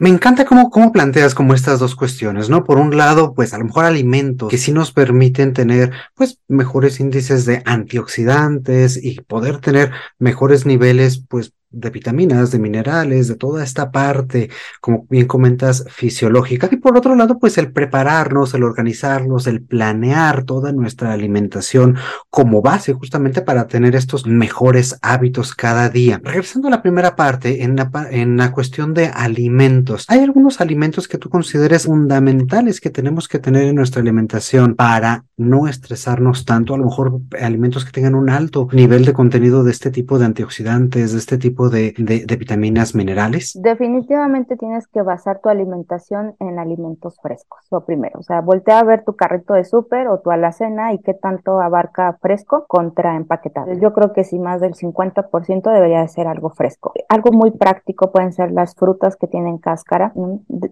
Me 0.00 0.08
encanta 0.08 0.46
cómo, 0.46 0.70
cómo 0.70 0.92
planteas 0.92 1.34
como 1.34 1.52
estas 1.52 1.78
dos 1.78 1.94
cuestiones, 1.94 2.48
¿no? 2.48 2.64
Por 2.64 2.78
un 2.78 2.96
lado, 2.96 3.34
pues 3.34 3.52
a 3.52 3.58
lo 3.58 3.66
mejor 3.66 3.84
alimentos 3.84 4.48
que 4.48 4.56
sí 4.56 4.72
nos 4.72 4.92
permiten 4.92 5.52
tener, 5.52 5.92
pues, 6.14 6.38
mejores 6.48 7.00
índices 7.00 7.44
de 7.44 7.60
antioxidantes 7.66 8.98
y 9.04 9.20
poder 9.20 9.58
tener 9.58 9.90
mejores 10.18 10.64
niveles, 10.64 11.22
pues, 11.28 11.52
de 11.70 11.90
vitaminas, 11.90 12.50
de 12.50 12.58
minerales, 12.58 13.28
de 13.28 13.36
toda 13.36 13.62
esta 13.62 13.90
parte, 13.90 14.50
como 14.80 15.06
bien 15.08 15.26
comentas, 15.26 15.84
fisiológica. 15.88 16.68
Y 16.70 16.76
por 16.76 16.96
otro 16.96 17.14
lado, 17.14 17.38
pues 17.38 17.58
el 17.58 17.72
prepararnos, 17.72 18.54
el 18.54 18.64
organizarnos, 18.64 19.46
el 19.46 19.62
planear 19.62 20.44
toda 20.44 20.72
nuestra 20.72 21.12
alimentación 21.12 21.96
como 22.28 22.62
base 22.62 22.92
justamente 22.92 23.42
para 23.42 23.66
tener 23.66 23.94
estos 23.94 24.26
mejores 24.26 24.98
hábitos 25.02 25.54
cada 25.54 25.88
día. 25.88 26.20
Regresando 26.22 26.68
a 26.68 26.72
la 26.72 26.82
primera 26.82 27.16
parte, 27.16 27.62
en 27.62 27.76
la, 27.76 27.90
en 28.10 28.36
la 28.36 28.52
cuestión 28.52 28.94
de 28.94 29.06
alimentos, 29.06 30.04
¿hay 30.08 30.20
algunos 30.20 30.60
alimentos 30.60 31.08
que 31.08 31.18
tú 31.18 31.30
consideres 31.30 31.84
fundamentales 31.84 32.80
que 32.80 32.90
tenemos 32.90 33.28
que 33.28 33.38
tener 33.38 33.64
en 33.64 33.76
nuestra 33.76 34.02
alimentación 34.02 34.74
para 34.74 35.24
no 35.36 35.68
estresarnos 35.68 36.44
tanto? 36.44 36.74
A 36.74 36.78
lo 36.78 36.86
mejor 36.86 37.20
alimentos 37.40 37.84
que 37.84 37.92
tengan 37.92 38.14
un 38.14 38.30
alto 38.30 38.68
nivel 38.72 39.04
de 39.04 39.12
contenido 39.12 39.62
de 39.64 39.70
este 39.70 39.90
tipo 39.90 40.18
de 40.18 40.26
antioxidantes, 40.26 41.12
de 41.12 41.18
este 41.18 41.38
tipo 41.38 41.59
de, 41.68 41.92
vitaminas 42.38 42.94
minerales? 42.94 43.58
Definitivamente 43.60 44.56
tienes 44.56 44.86
que 44.86 45.02
basar 45.02 45.40
tu 45.40 45.48
alimentación 45.48 46.34
en 46.40 46.58
alimentos 46.58 47.18
frescos, 47.20 47.60
lo 47.70 47.84
primero. 47.84 48.18
O 48.20 48.22
sea, 48.22 48.40
voltea 48.40 48.78
a 48.78 48.84
ver 48.84 49.04
tu 49.04 49.14
carrito 49.14 49.54
de 49.54 49.64
súper 49.64 50.08
o 50.08 50.20
tu 50.20 50.30
alacena 50.30 50.92
y 50.92 50.98
qué 50.98 51.14
tanto 51.14 51.60
abarca 51.60 52.16
fresco 52.20 52.64
contra 52.66 53.16
empaquetado. 53.16 53.72
Yo 53.74 53.92
creo 53.92 54.12
que 54.12 54.24
si 54.24 54.38
más 54.38 54.60
del 54.60 54.74
50% 54.74 55.72
debería 55.72 56.00
de 56.00 56.08
ser 56.08 56.26
algo 56.26 56.50
fresco. 56.50 56.92
Algo 57.08 57.32
muy 57.32 57.50
práctico 57.50 58.10
pueden 58.12 58.32
ser 58.32 58.52
las 58.52 58.74
frutas 58.74 59.16
que 59.16 59.26
tienen 59.26 59.58
cáscara 59.58 60.12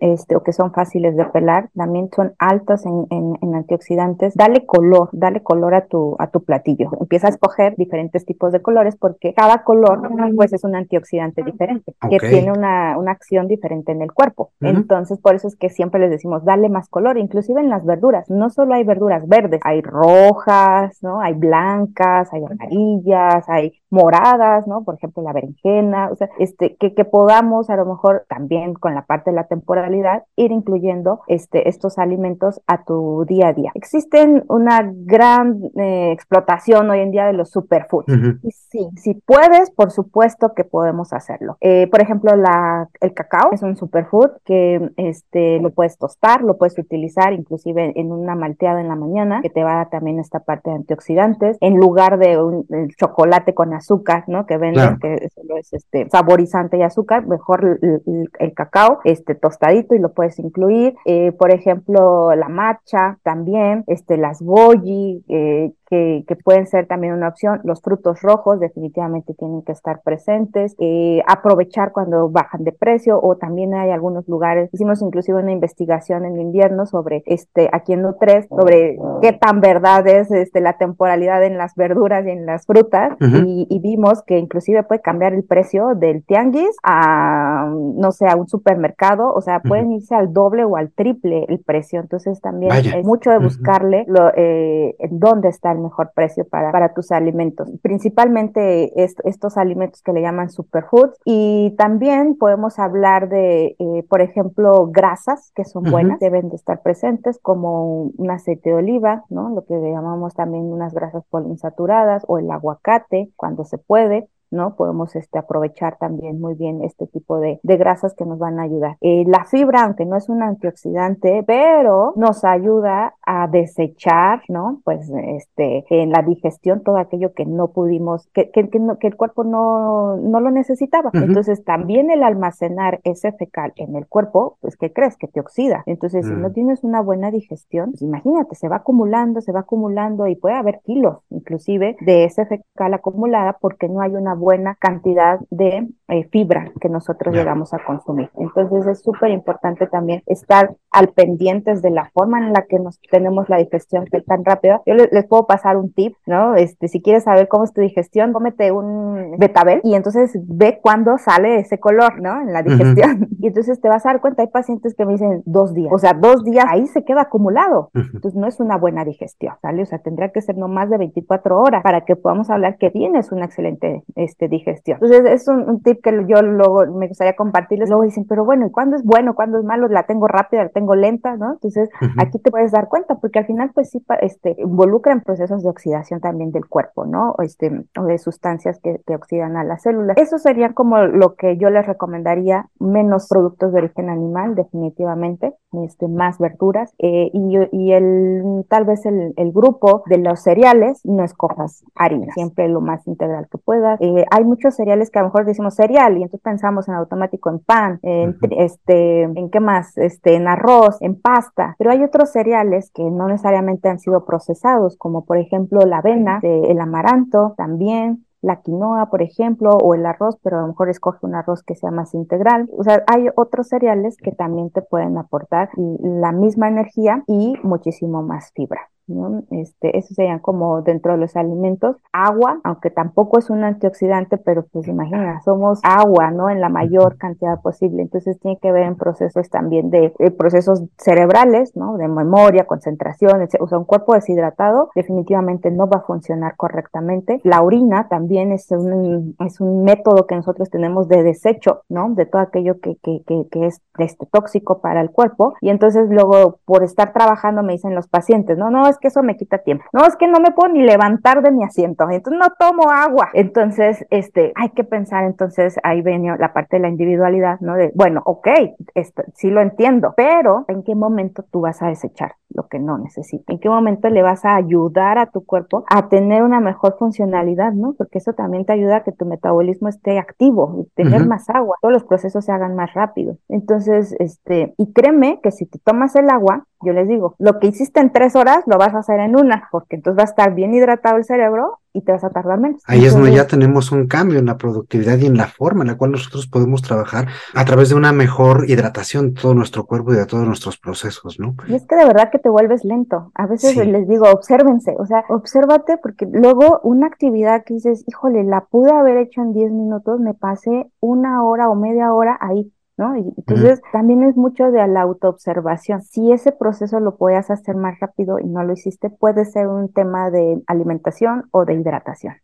este, 0.01 0.37
o 0.37 0.43
que 0.43 0.53
son 0.53 0.73
fáciles 0.73 1.17
de 1.17 1.25
pelar. 1.27 1.71
También 1.75 2.09
son 2.15 2.35
altas 2.39 2.85
en, 2.87 3.07
en, 3.11 3.55
antioxidantes. 3.55 4.35
Dale 4.35 4.67
color, 4.67 5.09
dale 5.13 5.43
color 5.43 5.75
a 5.75 5.87
tu, 5.87 6.17
a 6.19 6.29
tu 6.29 6.45
platillo. 6.45 6.91
Empieza 7.01 7.27
a 7.27 7.31
escoger 7.31 7.77
diferentes 7.77 8.25
tipos 8.25 8.53
de 8.53 8.63
colores 8.63 8.97
porque 8.97 9.35
cada 9.35 9.65
color 9.65 10.09
pues 10.37 10.53
es 10.53 10.65
un 10.65 10.77
antioxidante 10.79 11.43
diferente, 11.43 11.95
que 12.09 12.19
tiene 12.19 12.53
una, 12.53 12.97
una, 12.99 13.13
acción 13.13 13.49
diferente 13.49 13.93
en 13.93 14.03
el 14.03 14.13
cuerpo. 14.13 14.53
Entonces, 14.61 15.19
por 15.19 15.35
eso 15.35 15.49
es 15.49 15.57
que 15.57 15.69
siempre 15.69 16.01
les 16.01 16.11
decimos, 16.11 16.45
dale 16.45 16.69
más 16.69 16.89
color, 16.89 17.19
inclusive 17.19 17.61
en 17.61 17.69
las 17.69 17.85
verduras. 17.85 18.31
No 18.31 18.51
solo 18.51 18.75
hay 18.75 18.85
verduras 18.85 19.27
verdes, 19.29 19.61
hay 19.65 19.83
rojas, 19.83 21.03
¿no? 21.03 21.21
Hay 21.21 21.35
blancas, 21.35 22.33
hay 22.33 22.43
amarillas, 22.45 23.49
hay 23.49 23.75
moradas, 23.91 24.67
¿no? 24.67 24.85
Por 24.85 24.97
ejemplo, 24.97 25.23
la 25.23 25.33
berenjena, 25.33 26.11
o 26.11 26.17
sea, 26.17 26.29
este, 26.39 26.77
que, 26.77 26.95
que 26.95 27.05
podamos 27.05 27.71
a 27.71 27.77
lo 27.77 27.87
mejor 27.87 28.25
también 28.29 28.75
con 28.75 28.95
la 28.95 29.03
parte 29.03 29.31
de 29.31 29.37
la 29.37 29.47
temporalidad 29.47 30.25
ir 30.37 30.53
incluyendo 30.53 31.21
este, 31.27 31.69
estos 31.69 31.99
alimentos 31.99 32.61
a 32.67 32.85
tu 32.85 33.25
día 33.27 33.49
a 33.49 33.53
día. 33.53 33.73
Existen 33.75 34.45
una 34.49 34.91
gran 34.93 35.61
eh, 35.77 36.13
explotación 36.13 36.91
hoy 36.91 37.01
en 37.01 37.11
día 37.11 37.27
de 37.27 37.33
los 37.33 37.51
superfoods. 37.51 38.13
Y 38.43 38.51
sí, 38.51 38.89
si 38.97 39.15
puedes, 39.15 39.71
por 39.71 39.91
supuesto 39.91 40.55
que 40.55 40.65
podemos 40.65 41.13
hacerlo. 41.13 41.57
Eh, 41.61 41.89
por 41.91 42.01
ejemplo, 42.01 42.35
la, 42.37 42.89
el 43.01 43.15
cacao 43.15 43.53
es 43.53 43.63
un 43.63 43.77
superfood 43.77 44.31
que 44.45 44.91
este, 44.97 45.61
lo 45.61 45.71
puedes 45.71 45.99
tostar, 45.99 46.43
lo 46.43 46.59
puedes 46.59 46.79
utilizar 46.79 47.33
inclusive 47.33 47.93
en 47.97 48.13
una 48.13 48.35
malteada 48.35 48.81
en 48.81 48.89
la 48.89 48.97
mañana, 48.97 49.41
que 49.43 49.51
te 49.51 49.65
va 49.65 49.73
a 49.73 49.77
dar 49.77 49.91
también 49.91 50.19
esta 50.19 50.41
parte 50.41 50.71
de 50.71 50.77
antioxidantes, 50.77 51.57
en 51.61 51.77
lugar 51.77 52.19
de 52.19 52.41
un 52.43 52.67
chocolate 52.97 53.55
con 53.55 53.73
azúcar, 53.79 54.25
¿no? 54.27 54.47
Que 54.47 54.59
venden, 54.59 54.99
que 54.99 55.29
solo 55.35 55.57
es 55.57 55.73
este 55.73 56.09
saborizante 56.11 56.77
y 56.77 56.83
azúcar, 56.83 57.27
mejor 57.27 57.79
el, 57.83 58.55
cacao, 58.55 59.01
este 59.05 59.35
tostadito 59.35 59.95
y 59.95 59.99
lo 59.99 60.13
puedes 60.13 60.39
incluir. 60.39 60.95
Eh, 61.05 61.33
por 61.33 61.51
ejemplo, 61.53 62.35
la 62.35 62.49
matcha 62.49 63.19
también, 63.23 63.85
este, 63.87 64.17
las 64.17 64.43
goji, 64.43 65.25
eh, 65.29 65.73
que, 65.89 66.25
pueden 66.45 66.67
ser 66.67 66.87
también 66.87 67.15
una 67.15 67.29
opción. 67.29 67.61
Los 67.65 67.83
frutos 67.83 68.23
rojos 68.23 68.61
definitivamente 68.61 69.35
tienen 69.35 69.63
que 69.63 69.73
estar 69.73 70.03
presentes. 70.03 70.75
Eh, 70.79 71.23
aprovechar 71.27 71.93
cuando 71.93 72.29
bajan 72.29 72.65
de 72.65 72.73
precio 72.73 73.19
o 73.21 73.37
también 73.37 73.75
hay 73.75 73.91
algunos 73.91 74.29
lugares, 74.29 74.71
hicimos 74.73 75.03
inclusive 75.03 75.39
una 75.39 75.53
investigación 75.53 76.25
en 76.25 76.41
invierno 76.41 76.87
sobre 76.87 77.23
este, 77.27 77.69
aquí 77.73 77.93
en 77.93 78.03
Nutres, 78.03 78.47
sobre 78.49 78.99
qué 79.21 79.33
tan 79.33 79.61
verdad 79.61 80.07
es 80.07 80.31
este, 80.31 80.61
la 80.61 80.79
temporalidad 80.79 81.43
en 81.45 81.59
las 81.59 81.75
verduras 81.75 82.27
y 82.27 82.31
en 82.31 82.47
las 82.47 82.67
frutas 82.67 83.17
y, 83.21 83.79
vimos 83.79 84.23
que 84.23 84.39
inclusive 84.39 84.83
puede 84.83 85.01
cambiar 85.01 85.33
el 85.33 85.45
precio 85.45 85.95
del 85.95 86.25
tianguis 86.25 86.77
a, 86.83 87.73
no 87.73 88.11
sé, 88.11 88.27
a 88.27 88.35
un 88.35 88.49
supermercado, 88.49 89.33
o 89.33 89.41
sea, 89.41 89.61
pueden 89.61 89.93
irse 89.93 90.17
al 90.17 90.33
doble 90.33 90.65
o 90.65 90.77
al 90.77 90.91
triple 90.91 91.47
el 91.49 91.61
precio. 91.61 92.01
Entonces 92.01 92.41
también 92.41 92.73
es 92.73 93.05
mucho 93.05 93.31
de 93.31 93.39
buscarle 93.39 94.05
lo, 94.09 94.33
eh, 94.37 94.97
en 94.99 95.21
dónde 95.21 95.49
está 95.49 95.75
mejor 95.79 96.13
precio 96.15 96.47
para, 96.47 96.73
para 96.73 96.95
tus 96.95 97.11
alimentos, 97.13 97.71
principalmente 97.83 98.93
estos 99.03 99.57
alimentos 99.57 100.03
que 100.03 100.13
le 100.13 100.23
llaman 100.23 100.51
superfoods. 100.51 101.19
Y 101.25 101.75
también 101.77 102.37
podemos 102.37 102.79
hablar 102.79 103.29
de, 103.29 103.77
eh, 103.79 104.05
por 104.09 104.21
ejemplo, 104.21 104.89
grasas 104.91 105.53
que 105.55 105.65
son 105.65 105.85
buenas, 105.85 106.19
deben 106.21 106.49
de 106.49 106.57
estar 106.57 106.83
presentes, 106.83 107.39
como 107.41 108.11
un 108.17 108.31
aceite 108.31 108.71
de 108.71 108.77
oliva, 108.77 109.25
¿no? 109.29 109.51
Lo 109.51 109.65
que 109.65 109.75
llamamos 109.75 110.35
también 110.35 110.65
unas 110.65 110.95
grasas 110.95 111.25
poliinsaturadas 111.31 112.25
o 112.27 112.39
el 112.39 112.51
aguacate 112.51 113.31
cuando 113.37 113.65
se 113.65 113.79
puede. 113.79 114.29
¿No? 114.51 114.75
Podemos 114.77 115.15
este, 115.17 115.39
aprovechar 115.39 115.97
también 115.99 116.41
muy 116.41 116.55
bien 116.55 116.83
este 116.83 117.07
tipo 117.07 117.39
de, 117.39 117.61
de 117.63 117.77
grasas 117.77 118.15
que 118.15 118.25
nos 118.25 118.39
van 118.39 118.59
a 118.59 118.63
ayudar. 118.63 118.97
Eh, 119.01 119.25
la 119.27 119.45
fibra, 119.45 119.85
aunque 119.85 120.05
no 120.05 120.17
es 120.17 120.29
un 120.29 120.43
antioxidante, 120.43 121.43
pero 121.47 122.13
nos 122.17 122.45
ayuda 122.45 123.15
a 123.25 123.47
desechar, 123.49 124.43
¿no? 124.49 124.81
Pues 124.85 125.11
este, 125.11 125.85
en 125.91 126.11
la 126.11 126.23
digestión 126.23 126.83
todo 126.83 126.97
aquello 126.97 127.33
que 127.33 127.47
no 127.47 127.69
pudimos, 127.69 128.27
que, 128.29 128.51
que, 128.51 128.69
que, 128.69 128.79
no, 128.79 128.99
que 128.99 129.07
el 129.07 129.17
cuerpo 129.17 129.45
no, 129.45 130.17
no 130.17 130.41
lo 130.41 130.51
necesitaba. 130.51 131.11
Entonces 131.13 131.65
también 131.65 132.11
el 132.11 132.23
almacenar 132.23 133.01
ese 133.05 133.33
fecal 133.33 133.73
en 133.77 133.97
el 133.97 134.07
cuerpo, 134.07 134.59
pues 134.61 134.77
¿qué 134.77 134.93
crees? 134.93 135.17
Que 135.17 135.29
te 135.29 135.41
oxida. 135.41 135.83
Entonces 135.87 136.27
si 136.27 136.33
no 136.33 136.49
mm. 136.49 136.53
tienes 136.53 136.85
una 136.85 137.01
buena 137.01 137.31
digestión, 137.31 137.91
pues 137.91 138.03
imagínate, 138.03 138.55
se 138.55 138.69
va 138.69 138.77
acumulando, 138.77 139.41
se 139.41 139.53
va 139.53 139.61
acumulando 139.61 140.27
y 140.27 140.37
puede 140.37 140.57
haber 140.57 140.81
kilos 140.85 141.19
inclusive 141.31 141.97
de 142.01 142.25
ese 142.25 142.47
fecal 142.47 142.95
acumulada 142.95 143.59
porque 143.61 143.89
no 143.89 144.01
hay 144.01 144.15
una 144.15 144.35
buena 144.39 144.77
cantidad 144.77 145.41
de 145.51 145.89
eh, 146.09 146.25
fibra 146.31 146.73
que 146.81 146.89
nosotros 146.89 147.35
llegamos 147.35 147.75
a 147.75 147.85
consumir. 147.85 148.31
Entonces 148.39 148.87
es 148.87 149.03
súper 149.03 149.31
importante 149.31 149.87
también 149.87 150.23
estar 150.27 150.75
al 150.91 151.09
pendientes 151.09 151.83
de 151.83 151.91
la 151.91 152.11
forma 152.15 152.39
en 152.39 152.53
la 152.53 152.63
que 152.63 152.79
nos 152.79 152.99
tenemos 153.11 153.49
la 153.49 153.59
digestión 153.59 154.07
tan 154.27 154.45
rápida. 154.45 154.81
Yo 154.87 154.95
les, 154.95 155.27
puedo 155.27 155.47
pasar 155.47 155.77
un 155.77 155.93
tip, 155.93 156.17
¿no? 156.27 156.55
Este, 156.55 156.89
si 156.89 157.03
quieres 157.03 157.25
saber 157.25 157.49
cómo 157.49 157.65
es 157.65 157.73
tu 157.73 157.83
digestión, 157.83 158.33
cómete 158.33 158.73
un 158.73 159.37
betabel 159.39 159.81
y 159.85 159.95
entonces 159.95 160.39
ve 160.47 160.81
cuándo 160.83 161.19
sale 161.19 161.59
ese 161.59 161.79
color, 161.79 162.21
¿no? 162.21 162.41
En 162.41 162.53
la 162.53 162.63
digestión. 162.63 163.29
Y 163.41 163.47
entonces 163.47 163.81
te 163.81 163.89
vas 163.89 164.05
a 164.05 164.11
dar 164.11 164.21
cuenta, 164.21 164.43
hay 164.43 164.49
pacientes 164.49 164.97
que 164.97 165.05
me 165.05 165.13
dicen 165.13 165.43
dos 165.47 165.73
días, 165.73 165.93
o 165.93 165.99
sea, 165.99 166.13
dos 166.13 166.43
días 166.43 166.65
ahí 166.69 166.87
se 166.89 167.05
queda 167.05 167.23
acumulado. 167.23 167.91
Entonces 167.95 168.35
no 168.35 168.49
es 168.49 168.59
una 168.59 168.77
buena 168.77 169.05
digestión, 169.05 169.55
¿sale? 169.63 169.83
O 169.83 169.87
sea, 169.87 170.01
tendría 170.01 170.31
que 170.31 170.41
ser 170.41 170.57
no 170.57 170.67
más 170.67 170.91
de 170.91 170.99
24 170.99 171.57
horas 171.61 171.83
para 171.85 172.01
que 172.01 172.17
podamos 172.17 172.51
hablar 172.51 172.79
que 172.79 172.91
tienes 172.91 173.31
una 173.31 173.45
excelente 173.45 174.03
este, 174.29 174.49
digestión. 174.49 174.99
Entonces 175.01 175.33
es 175.33 175.49
un, 175.49 175.83
tip 175.83 176.03
que 176.03 176.11
yo 176.29 176.43
luego 176.43 176.87
me 176.87 177.09
gustaría 177.09 177.35
compartirles. 177.35 177.89
Luego 177.89 178.05
dicen, 178.05 178.27
pero 178.29 178.45
bueno, 178.45 178.67
¿y 178.67 178.71
cuándo 178.71 178.97
es 178.97 179.05
bueno? 179.05 179.35
¿Cuándo 179.35 179.59
es 179.59 179.65
malo? 179.65 179.89
La 179.89 180.05
tengo 180.05 180.27
rápida, 180.29 180.65
la 180.65 180.69
tengo 180.71 180.95
lenta, 180.95 181.37
¿no? 181.37 181.53
Entonces 181.53 181.89
aquí 182.19 182.39
te 182.39 182.51
puedes 182.51 182.73
dar 182.73 182.89
cuenta 182.89 183.17
porque 183.17 183.39
al 183.39 183.47
final 183.47 183.71
pues 183.75 183.91
sí 183.91 184.05
este, 184.21 184.55
involucran 184.59 185.23
procesos 185.23 185.63
de 185.63 185.71
oxidación 185.71 186.21
también 186.21 186.53
del 186.53 186.67
cuerpo, 186.67 187.07
¿no? 187.07 187.35
Este, 187.43 187.71
o 187.99 188.05
de 188.05 188.19
sustancias 188.19 188.79
que, 188.81 189.01
que 189.07 189.15
oxidan 189.15 189.57
a 189.57 189.65
las 189.65 189.83
células. 189.83 190.17
Eso 190.19 190.39
sería 190.39 190.73
como 190.75 190.99
lo 190.99 191.35
que 191.35 191.57
yo 191.57 191.71
les 191.71 191.87
recomendaría, 191.87 192.69
menos 192.79 193.29
productos 193.29 193.73
de 193.73 193.79
origen 193.79 194.11
animal, 194.11 194.55
definitivamente, 194.55 195.55
este, 195.85 196.09
más 196.09 196.39
verduras, 196.39 196.95
eh, 196.99 197.31
y, 197.33 197.59
y, 197.73 197.93
el, 197.93 198.65
tal 198.69 198.85
vez 198.85 199.05
el, 199.07 199.35
el, 199.37 199.53
grupo 199.53 200.03
de 200.07 200.19
los 200.19 200.43
cereales, 200.43 201.01
no 201.05 201.25
escojas 201.25 201.85
harina, 201.95 202.33
siempre 202.33 202.69
lo 202.69 202.81
más 202.81 203.07
integral 203.07 203.49
que 203.51 203.59
puedas. 203.59 204.01
Eh, 204.01 204.18
hay 204.31 204.45
muchos 204.45 204.75
cereales 204.77 205.11
que 205.11 205.19
a 205.19 205.23
lo 205.23 205.29
mejor 205.29 205.45
decimos 205.45 205.75
cereal 205.75 206.19
y 206.19 206.23
entonces 206.23 206.41
pensamos 206.43 206.89
en 206.89 206.95
automático 206.95 207.51
en 207.51 207.59
pan, 207.59 207.99
en, 208.03 208.37
este, 208.51 209.23
en 209.23 209.51
qué 209.51 209.61
más, 209.61 209.97
este, 209.97 210.35
en 210.35 210.49
arroz, 210.49 210.97
en 211.01 211.21
pasta, 211.21 211.75
pero 211.79 211.91
hay 211.91 212.03
otros 212.03 212.31
cereales 212.31 212.91
que 212.93 213.03
no 213.03 213.29
necesariamente 213.29 213.89
han 213.89 213.99
sido 213.99 214.25
procesados, 214.25 214.97
como 214.97 215.25
por 215.25 215.39
ejemplo 215.39 215.81
la 215.81 215.99
avena, 215.99 216.41
el 216.43 216.81
amaranto 216.81 217.55
también, 217.57 218.25
la 218.41 218.63
quinoa, 218.63 219.11
por 219.11 219.23
ejemplo, 219.23 219.71
o 219.71 219.95
el 219.95 220.07
arroz, 220.07 220.39
pero 220.43 220.59
a 220.59 220.63
lo 220.63 220.69
mejor 220.69 220.89
escoge 220.89 221.27
un 221.27 221.35
arroz 221.35 221.63
que 221.63 221.75
sea 221.75 221.91
más 221.91 222.15
integral. 222.15 222.69
O 222.77 222.85
sea, 222.85 223.03
hay 223.07 223.29
otros 223.35 223.69
cereales 223.69 224.17
que 224.17 224.33
también 224.33 224.71
te 224.71 224.83
pueden 224.83 225.19
aportar 225.19 225.71
la 225.77 226.33
misma 226.33 226.69
energía 226.69 227.25
y 227.27 227.55
muchísimo 227.63 228.23
más 228.23 228.53
fibra. 228.55 228.91
¿No? 229.09 229.43
Este, 229.51 229.97
eso 229.97 230.15
serían 230.15 230.39
como 230.39 230.83
dentro 230.83 231.13
de 231.13 231.19
los 231.19 231.37
alimentos. 231.37 231.97
Agua, 232.13 232.61
aunque 232.65 232.91
tampoco 232.91 233.39
es 233.39 233.51
un 233.51 233.65
antioxidante, 233.65 234.39
pero 234.39 234.65
pues 234.67 234.89
imagina, 234.89 235.41
somos 235.43 235.81
agua, 235.83 236.31
¿no? 236.31 236.51
En 236.51 236.61
la 236.61 236.69
mayor 236.69 237.17
cantidad 237.17 237.61
posible. 237.61 238.03
Entonces 238.03 238.39
tiene 238.41 238.59
que 238.59 238.73
ver 238.73 238.85
en 238.85 238.97
procesos 238.97 239.49
también 239.51 239.91
de, 239.91 240.13
procesos 240.37 240.83
cerebrales, 240.97 241.77
¿no? 241.77 241.97
De 241.97 242.09
memoria, 242.09 242.67
concentración, 242.67 243.43
etc. 243.43 243.57
O 243.61 243.69
sea, 243.69 243.79
un 243.79 243.85
cuerpo 243.85 244.15
deshidratado 244.15 244.91
definitivamente 244.95 245.71
no 245.71 245.89
va 245.89 245.99
a 245.99 246.03
funcionar 246.03 246.57
correctamente. 246.57 247.41
La 247.45 247.63
orina 247.63 248.09
también 248.09 248.53
es 248.53 248.71
un, 248.71 249.37
es 249.45 249.61
un 249.61 249.85
método 249.85 250.27
que 250.27 250.37
nosotros 250.37 250.71
tenemos 250.71 251.09
de 251.09 251.23
desecho, 251.23 251.83
¿no? 251.89 252.11
De 252.11 252.27
todo 252.27 252.43
aquello 252.43 252.81
que, 252.81 252.97
que, 253.03 253.23
que, 253.27 253.47
que 253.51 253.67
es 253.67 253.81
este, 253.99 254.27
tóxico 254.27 254.81
para 254.81 255.01
el 255.01 255.11
cuerpo. 255.11 255.55
Y 255.61 255.71
entonces 255.71 256.09
luego, 256.11 256.59
por 256.65 256.83
estar 256.83 257.13
trabajando, 257.13 257.63
me 257.63 257.73
dicen 257.73 257.95
los 257.95 258.09
pacientes, 258.09 258.59
no, 258.59 258.71
no, 258.71 258.89
es 258.89 258.98
que 258.99 259.09
eso 259.09 259.23
me 259.23 259.37
quita 259.37 259.59
tiempo. 259.59 259.85
No, 259.93 260.05
es 260.07 260.17
que 260.17 260.27
no 260.27 260.41
me 260.41 260.53
puedo 260.53 260.73
ni 260.73 260.83
levantar 260.83 261.43
de 261.43 261.51
mi 261.51 261.65
asiento. 261.65 262.09
Entonces 262.11 262.39
no 262.39 262.55
tomo 262.59 262.91
agua. 262.91 263.31
Entonces, 263.35 264.07
este, 264.11 264.53
hay 264.57 264.71
que 264.71 264.85
pensar, 264.85 265.25
entonces 265.25 265.77
ahí 265.83 266.03
viene 266.03 266.37
la 266.39 266.53
parte 266.53 266.77
de 266.77 266.83
la 266.83 266.89
individualidad, 266.89 267.61
¿no? 267.61 267.75
De, 267.75 267.93
bueno, 267.95 268.23
ok, 268.25 268.49
esto, 268.95 269.23
sí 269.35 269.51
lo 269.51 269.61
entiendo, 269.61 270.15
pero 270.17 270.65
¿en 270.69 270.83
qué 270.83 270.95
momento 270.95 271.45
tú 271.51 271.61
vas 271.63 271.83
a 271.83 271.89
desechar 271.89 272.33
lo 272.51 272.69
que 272.69 272.79
no 272.79 272.99
necesitas? 272.99 273.49
¿En 273.49 273.59
qué 273.61 273.69
momento 273.69 274.09
le 274.09 274.23
vas 274.23 274.45
a 274.45 274.57
ayudar 274.57 275.19
a 275.19 275.27
tu 275.27 275.45
cuerpo 275.45 275.85
a 275.89 276.09
tener 276.09 276.43
una 276.43 276.61
mejor 276.61 276.97
funcionalidad, 276.99 277.73
¿no? 277.73 277.95
Porque 277.95 278.19
eso 278.19 278.33
también 278.33 278.65
te 278.65 278.73
ayuda 278.73 278.97
a 278.97 279.05
que 279.05 279.13
tu 279.13 279.27
metabolismo 279.27 279.89
esté 279.89 280.19
activo, 280.19 280.87
tener 280.95 281.27
más 281.27 281.49
agua, 281.51 281.77
todos 281.81 281.93
los 281.93 282.05
procesos 282.05 282.45
se 282.45 282.53
hagan 282.53 282.75
más 282.75 282.95
rápido. 282.95 283.37
Entonces, 283.49 284.15
este, 284.19 284.75
y 284.77 284.93
créeme 284.93 285.41
que 285.43 285.51
si 285.51 285.67
te 285.67 285.79
tomas 285.79 286.17
el 286.17 286.31
agua, 286.31 286.67
yo 286.81 286.93
les 286.93 287.09
digo, 287.09 287.35
lo 287.39 287.59
que 287.59 287.69
hiciste 287.69 288.01
en 288.01 288.13
tres 288.13 288.37
horas 288.37 288.63
lo 288.67 288.79
vas 288.79 288.95
a 288.95 288.99
hacer 288.99 289.21
en 289.21 289.37
una, 289.37 289.69
porque 289.73 289.97
entonces 289.97 290.19
va 290.19 290.23
a 290.23 290.31
estar 290.31 290.55
bien 290.55 290.75
hidratado 290.75 291.17
el 291.17 291.25
cerebro 291.25 291.79
y 291.99 292.03
te 292.03 292.13
vas 292.13 292.25
a 292.25 292.31
tardar 292.31 292.59
menos. 292.59 292.83
Ahí 292.87 293.05
es 293.05 293.13
donde 293.13 293.33
ya 293.33 293.47
tenemos 293.47 293.93
un 293.93 294.07
cambio 294.07 294.39
en 294.39 294.47
la 294.47 294.57
productividad 294.57 295.19
y 295.19 295.27
en 295.27 295.37
la 295.37 295.47
forma 295.49 295.83
en 295.83 295.89
la 295.89 295.97
cual 295.97 296.13
nosotros 296.13 296.47
podemos 296.47 296.83
trabajar 296.83 297.29
a 297.55 297.65
través 297.65 297.89
de 297.91 297.95
una 297.95 298.13
mejor 298.13 298.65
hidratación 298.69 299.35
de 299.35 299.41
todo 299.41 299.55
nuestro 299.55 299.85
cuerpo 299.85 300.13
y 300.13 300.17
de 300.17 300.27
todos 300.27 300.47
nuestros 300.47 300.79
procesos, 300.79 301.39
¿no? 301.39 301.55
Y 301.69 301.75
es 301.75 301.87
que 301.87 301.97
de 301.97 302.05
verdad 302.05 302.31
que 302.31 302.39
te 302.39 302.49
vuelves 302.49 302.85
lento. 302.85 303.33
A 303.35 303.47
veces 303.47 303.77
les 303.77 304.09
digo, 304.09 304.27
obsérvense, 304.31 304.95
o 304.99 305.07
sea, 305.07 305.25
obsérvate 305.29 305.99
porque 305.99 306.27
luego 306.31 306.81
una 306.83 307.07
actividad 307.07 307.65
que 307.65 307.75
dices, 307.75 308.05
híjole, 308.07 308.45
la 308.45 308.67
pude 308.67 308.93
haber 308.93 309.19
hecho 309.19 309.43
en 309.43 309.53
10 309.53 309.73
minutos, 309.73 310.21
me 310.21 310.35
pasé 310.35 310.91
una 311.01 311.45
hora 311.45 311.69
o 311.69 311.75
media 311.75 312.13
hora 312.13 312.39
ahí 312.41 312.73
¿no? 312.99 313.17
Y 313.17 313.33
entonces 313.37 313.81
también 313.93 314.23
es 314.25 314.37
mucho 314.37 314.71
de 314.71 314.87
la 314.87 315.03
autoobservación. 315.03 316.03
Si 316.03 316.33
ese 316.33 316.53
proceso 316.53 317.01
lo 317.01 317.17
puedes 317.17 317.51
hacer 317.51 317.77
más 317.77 317.99
rápido 318.01 318.39
y 318.39 318.47
no 318.47 318.63
lo 318.65 318.73
hiciste, 318.73 319.09
puede 319.09 319.45
ser 319.45 319.69
un 319.69 319.93
tema 319.93 320.31
de 320.31 320.63
alimentación 320.67 321.49
o 321.53 321.65
de 321.65 321.75
hidratación. 321.75 322.35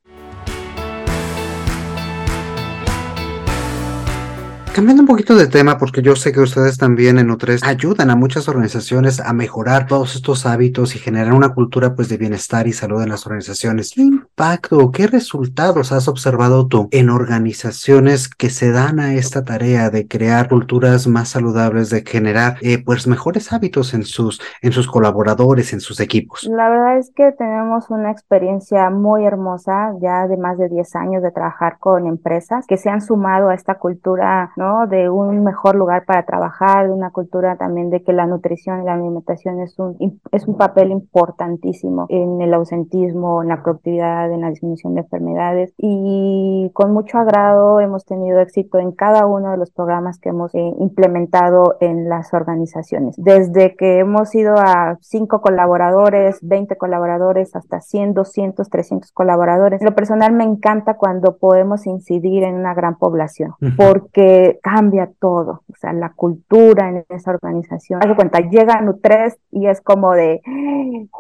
Cambiando 4.74 5.02
un 5.02 5.06
poquito 5.06 5.36
de 5.36 5.46
tema, 5.46 5.78
porque 5.78 6.02
yo 6.02 6.16
sé 6.16 6.32
que 6.32 6.40
ustedes 6.40 6.78
también 6.78 7.16
en 7.20 7.28
Nutres 7.28 7.62
ayudan 7.62 8.10
a 8.10 8.16
muchas 8.16 8.48
organizaciones 8.48 9.20
a 9.20 9.32
mejorar 9.32 9.86
todos 9.86 10.16
estos 10.16 10.46
hábitos 10.46 10.96
y 10.96 10.98
generar 10.98 11.32
una 11.32 11.50
cultura 11.50 11.94
pues 11.94 12.08
de 12.08 12.16
bienestar 12.16 12.66
y 12.66 12.72
salud 12.72 13.00
en 13.00 13.10
las 13.10 13.24
organizaciones. 13.24 13.92
¿Qué 13.94 14.02
impacto, 14.36 14.90
qué 14.90 15.06
resultados 15.06 15.92
has 15.92 16.08
observado 16.08 16.66
tú 16.66 16.88
en 16.90 17.08
organizaciones 17.08 18.28
que 18.28 18.50
se 18.50 18.72
dan 18.72 18.98
a 18.98 19.14
esta 19.14 19.44
tarea 19.44 19.90
de 19.90 20.08
crear 20.08 20.48
culturas 20.48 21.06
más 21.06 21.28
saludables, 21.28 21.88
de 21.90 22.02
generar 22.04 22.56
eh, 22.60 22.82
pues 22.84 23.06
mejores 23.06 23.52
hábitos 23.52 23.94
en 23.94 24.02
sus, 24.02 24.40
en 24.60 24.72
sus 24.72 24.88
colaboradores, 24.88 25.72
en 25.72 25.78
sus 25.78 26.00
equipos? 26.00 26.48
La 26.50 26.68
verdad 26.68 26.98
es 26.98 27.12
que 27.14 27.30
tenemos 27.30 27.90
una 27.90 28.10
experiencia 28.10 28.90
muy 28.90 29.24
hermosa 29.24 29.92
ya 30.02 30.26
de 30.26 30.36
más 30.36 30.58
de 30.58 30.68
10 30.68 30.96
años 30.96 31.22
de 31.22 31.30
trabajar 31.30 31.78
con 31.78 32.08
empresas 32.08 32.66
que 32.66 32.76
se 32.76 32.90
han 32.90 33.02
sumado 33.02 33.50
a 33.50 33.54
esta 33.54 33.76
cultura, 33.76 34.50
de 34.88 35.08
un 35.10 35.44
mejor 35.44 35.76
lugar 35.76 36.06
para 36.06 36.26
trabajar, 36.26 36.86
de 36.86 36.92
una 36.92 37.10
cultura 37.10 37.56
también 37.56 37.90
de 37.90 38.02
que 38.02 38.12
la 38.12 38.26
nutrición 38.26 38.82
y 38.82 38.84
la 38.84 38.94
alimentación 38.94 39.60
es 39.60 39.78
un, 39.78 39.96
es 40.32 40.48
un 40.48 40.56
papel 40.56 40.90
importantísimo 40.90 42.06
en 42.08 42.40
el 42.40 42.52
ausentismo, 42.52 43.40
en 43.40 43.48
la 43.50 43.62
productividad, 43.62 44.23
en 44.30 44.42
la 44.42 44.50
disminución 44.50 44.94
de 44.94 45.02
enfermedades 45.02 45.72
y 45.76 46.70
con 46.72 46.92
mucho 46.92 47.18
agrado 47.18 47.80
hemos 47.80 48.04
tenido 48.04 48.40
éxito 48.40 48.78
en 48.78 48.92
cada 48.92 49.26
uno 49.26 49.50
de 49.50 49.56
los 49.56 49.70
programas 49.70 50.18
que 50.18 50.30
hemos 50.30 50.54
eh, 50.54 50.72
implementado 50.78 51.76
en 51.80 52.08
las 52.08 52.32
organizaciones. 52.34 53.14
Desde 53.16 53.76
que 53.76 53.98
hemos 53.98 54.34
ido 54.34 54.54
a 54.56 54.98
cinco 55.00 55.40
colaboradores, 55.40 56.38
20 56.42 56.76
colaboradores, 56.76 57.54
hasta 57.56 57.80
100, 57.80 58.14
200, 58.14 58.68
300 58.68 59.12
colaboradores. 59.12 59.82
lo 59.82 59.94
personal 59.94 60.32
me 60.32 60.44
encanta 60.44 60.96
cuando 60.96 61.36
podemos 61.36 61.86
incidir 61.86 62.44
en 62.44 62.54
una 62.54 62.74
gran 62.74 62.96
población, 62.96 63.54
porque 63.76 64.58
cambia 64.62 65.10
todo, 65.18 65.62
o 65.70 65.76
sea, 65.78 65.92
la 65.92 66.12
cultura 66.14 66.88
en 66.88 67.04
esa 67.08 67.30
organización. 67.30 68.00
Haz 68.02 68.14
cuenta, 68.14 68.40
llega 68.40 68.80
Nutres 68.80 69.36
y 69.50 69.66
es 69.66 69.80
como 69.80 70.12
de, 70.12 70.40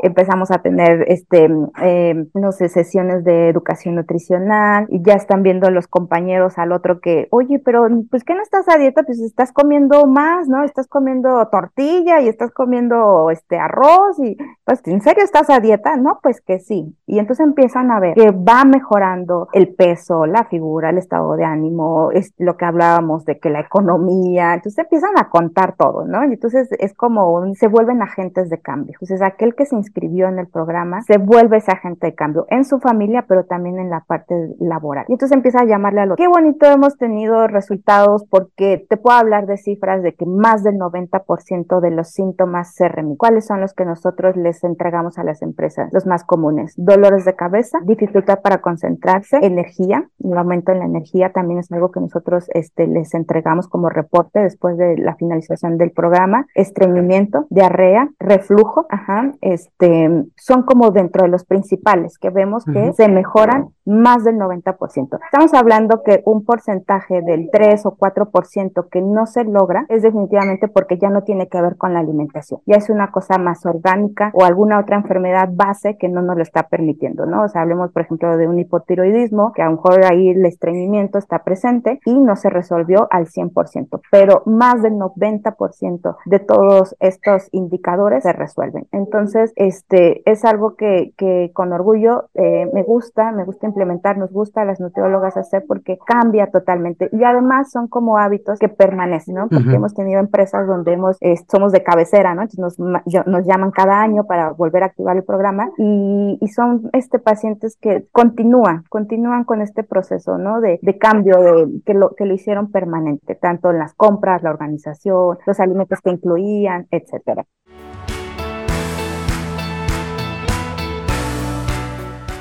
empezamos 0.02 0.50
a 0.50 0.58
tener, 0.58 1.04
este, 1.08 1.44
em, 1.82 2.28
no 2.34 2.52
sé, 2.52 2.68
sesiones 2.68 2.93
de 2.94 3.48
educación 3.48 3.96
nutricional 3.96 4.86
y 4.88 5.02
ya 5.02 5.14
están 5.14 5.42
viendo 5.42 5.68
los 5.70 5.88
compañeros 5.88 6.58
al 6.58 6.70
otro 6.70 7.00
que, 7.00 7.26
oye, 7.30 7.58
pero 7.58 7.88
pues 8.08 8.22
que 8.22 8.34
no 8.34 8.42
estás 8.42 8.68
a 8.68 8.78
dieta, 8.78 9.02
pues 9.02 9.20
estás 9.20 9.52
comiendo 9.52 10.06
más, 10.06 10.48
¿no? 10.48 10.62
Estás 10.62 10.86
comiendo 10.86 11.46
tortilla 11.48 12.20
y 12.20 12.28
estás 12.28 12.52
comiendo, 12.52 13.30
este, 13.30 13.58
arroz 13.58 14.18
y, 14.20 14.36
pues, 14.64 14.80
¿en 14.86 15.00
serio 15.00 15.24
estás 15.24 15.50
a 15.50 15.58
dieta? 15.58 15.96
No, 15.96 16.20
pues 16.22 16.40
que 16.40 16.60
sí. 16.60 16.96
Y 17.06 17.18
entonces 17.18 17.44
empiezan 17.44 17.90
a 17.90 17.98
ver 17.98 18.14
que 18.14 18.30
va 18.30 18.64
mejorando 18.64 19.48
el 19.52 19.74
peso, 19.74 20.26
la 20.26 20.44
figura, 20.44 20.90
el 20.90 20.98
estado 20.98 21.34
de 21.34 21.44
ánimo, 21.44 22.10
es 22.12 22.32
lo 22.38 22.56
que 22.56 22.64
hablábamos 22.64 23.24
de 23.24 23.38
que 23.38 23.50
la 23.50 23.60
economía, 23.60 24.54
entonces 24.54 24.78
empiezan 24.78 25.18
a 25.18 25.28
contar 25.28 25.74
todo, 25.76 26.04
¿no? 26.04 26.24
Y 26.24 26.34
entonces 26.34 26.68
es 26.78 26.94
como 26.94 27.42
se 27.54 27.66
vuelven 27.66 28.02
agentes 28.02 28.50
de 28.50 28.60
cambio. 28.60 28.92
Entonces 28.92 29.22
aquel 29.22 29.54
que 29.54 29.66
se 29.66 29.74
inscribió 29.74 30.28
en 30.28 30.38
el 30.38 30.46
programa 30.46 31.02
se 31.02 31.18
vuelve 31.18 31.58
ese 31.58 31.72
agente 31.72 32.06
de 32.06 32.14
cambio 32.14 32.46
en 32.48 32.64
su 32.64 32.78
familia, 32.84 33.24
pero 33.26 33.44
también 33.44 33.78
en 33.78 33.90
la 33.90 34.04
parte 34.06 34.34
laboral. 34.60 35.06
Y 35.08 35.12
entonces 35.12 35.34
empieza 35.34 35.62
a 35.62 35.64
llamarle 35.64 36.02
a 36.02 36.06
lo 36.06 36.16
qué 36.16 36.28
bonito 36.28 36.66
hemos 36.66 36.96
tenido 36.96 37.48
resultados 37.48 38.24
porque 38.30 38.86
te 38.88 38.96
puedo 38.96 39.16
hablar 39.16 39.46
de 39.46 39.56
cifras 39.56 40.02
de 40.02 40.14
que 40.14 40.26
más 40.26 40.62
del 40.62 40.76
90% 40.76 41.80
de 41.80 41.90
los 41.90 42.10
síntomas 42.10 42.74
se 42.74 42.88
remiten. 42.88 43.16
¿Cuáles 43.16 43.46
son 43.46 43.60
los 43.60 43.72
que 43.74 43.84
nosotros 43.84 44.36
les 44.36 44.62
entregamos 44.64 45.18
a 45.18 45.24
las 45.24 45.42
empresas? 45.42 45.90
Los 45.92 46.06
más 46.06 46.24
comunes. 46.24 46.74
Dolores 46.76 47.24
de 47.24 47.34
cabeza, 47.34 47.78
dificultad 47.84 48.40
para 48.40 48.58
concentrarse, 48.58 49.38
energía, 49.42 50.08
un 50.18 50.38
aumento 50.38 50.72
en 50.72 50.80
la 50.80 50.84
energía 50.84 51.32
también 51.32 51.60
es 51.60 51.72
algo 51.72 51.90
que 51.90 52.00
nosotros 52.00 52.46
este, 52.52 52.86
les 52.86 53.14
entregamos 53.14 53.68
como 53.68 53.88
reporte 53.88 54.40
después 54.40 54.76
de 54.76 54.96
la 54.98 55.16
finalización 55.16 55.78
del 55.78 55.90
programa, 55.90 56.46
estreñimiento, 56.54 57.46
diarrea, 57.50 58.08
reflujo, 58.18 58.86
ajá, 58.90 59.32
este, 59.40 60.24
son 60.36 60.62
como 60.62 60.90
dentro 60.90 61.24
de 61.24 61.30
los 61.30 61.44
principales 61.44 62.18
que 62.18 62.30
vemos 62.30 62.64
que 62.74 62.92
se 62.92 63.08
mejoran 63.08 63.70
más 63.86 64.24
del 64.24 64.36
90%. 64.36 65.18
Estamos 65.24 65.54
hablando 65.54 66.02
que 66.02 66.22
un 66.24 66.44
porcentaje 66.44 67.20
del 67.22 67.50
3 67.52 67.86
o 67.86 67.96
4% 67.96 68.88
que 68.90 69.02
no 69.02 69.26
se 69.26 69.44
logra 69.44 69.84
es 69.88 70.02
definitivamente 70.02 70.68
porque 70.68 70.98
ya 70.98 71.10
no 71.10 71.22
tiene 71.22 71.48
que 71.48 71.60
ver 71.60 71.76
con 71.76 71.92
la 71.92 72.00
alimentación, 72.00 72.60
ya 72.66 72.76
es 72.76 72.88
una 72.88 73.10
cosa 73.10 73.38
más 73.38 73.64
orgánica 73.66 74.30
o 74.34 74.44
alguna 74.44 74.80
otra 74.80 74.96
enfermedad 74.96 75.48
base 75.52 75.96
que 75.98 76.08
no 76.08 76.22
nos 76.22 76.36
lo 76.36 76.42
está 76.42 76.68
permitiendo, 76.68 77.26
¿no? 77.26 77.44
O 77.44 77.48
sea, 77.48 77.62
hablemos, 77.62 77.92
por 77.92 78.02
ejemplo, 78.02 78.36
de 78.36 78.48
un 78.48 78.58
hipotiroidismo, 78.58 79.52
que 79.52 79.62
a 79.62 79.66
lo 79.66 79.72
mejor 79.72 80.04
ahí 80.04 80.30
el 80.30 80.44
estreñimiento 80.46 81.18
está 81.18 81.44
presente 81.44 82.00
y 82.04 82.18
no 82.18 82.36
se 82.36 82.50
resolvió 82.50 83.06
al 83.10 83.26
100%, 83.26 84.00
pero 84.10 84.42
más 84.46 84.82
del 84.82 84.94
90% 84.94 86.16
de 86.24 86.38
todos 86.38 86.96
estos 87.00 87.48
indicadores 87.52 88.22
se 88.22 88.32
resuelven. 88.32 88.86
Entonces, 88.92 89.52
este 89.56 90.28
es 90.30 90.44
algo 90.44 90.74
que, 90.74 91.12
que 91.16 91.50
con 91.52 91.72
orgullo 91.72 92.28
eh, 92.34 92.63
me 92.72 92.82
gusta, 92.82 93.32
me 93.32 93.44
gusta 93.44 93.66
implementar, 93.66 94.18
nos 94.18 94.32
gusta 94.32 94.62
a 94.62 94.64
las 94.64 94.80
nutriólogas 94.80 95.36
hacer 95.36 95.64
porque 95.66 95.98
cambia 96.04 96.50
totalmente 96.50 97.08
y 97.12 97.24
además 97.24 97.70
son 97.70 97.88
como 97.88 98.18
hábitos 98.18 98.58
que 98.58 98.68
permanecen, 98.68 99.34
¿no? 99.36 99.48
Porque 99.48 99.74
hemos 99.74 99.94
tenido 99.94 100.20
empresas 100.20 100.66
donde 100.66 100.92
hemos, 100.92 101.18
somos 101.50 101.72
de 101.72 101.82
cabecera, 101.82 102.34
¿no? 102.34 102.42
Entonces 102.42 102.78
nos, 102.78 103.02
nos 103.26 103.46
llaman 103.46 103.70
cada 103.70 104.00
año 104.00 104.24
para 104.24 104.50
volver 104.50 104.82
a 104.82 104.86
activar 104.86 105.16
el 105.16 105.24
programa 105.24 105.70
y, 105.78 106.38
y 106.40 106.48
son 106.48 106.90
este 106.92 107.18
pacientes 107.18 107.76
que 107.80 108.06
continúan, 108.12 108.84
continúan 108.88 109.44
con 109.44 109.62
este 109.62 109.82
proceso, 109.82 110.38
¿no? 110.38 110.60
De, 110.60 110.78
de 110.82 110.98
cambio, 110.98 111.38
de 111.38 111.80
que 111.84 111.94
lo, 111.94 112.14
que 112.14 112.26
lo 112.26 112.34
hicieron 112.34 112.70
permanente 112.70 113.34
tanto 113.34 113.70
en 113.70 113.78
las 113.78 113.94
compras, 113.94 114.42
la 114.42 114.50
organización, 114.50 115.38
los 115.46 115.60
alimentos 115.60 116.00
que 116.00 116.10
incluían, 116.10 116.86
etcétera. 116.90 117.44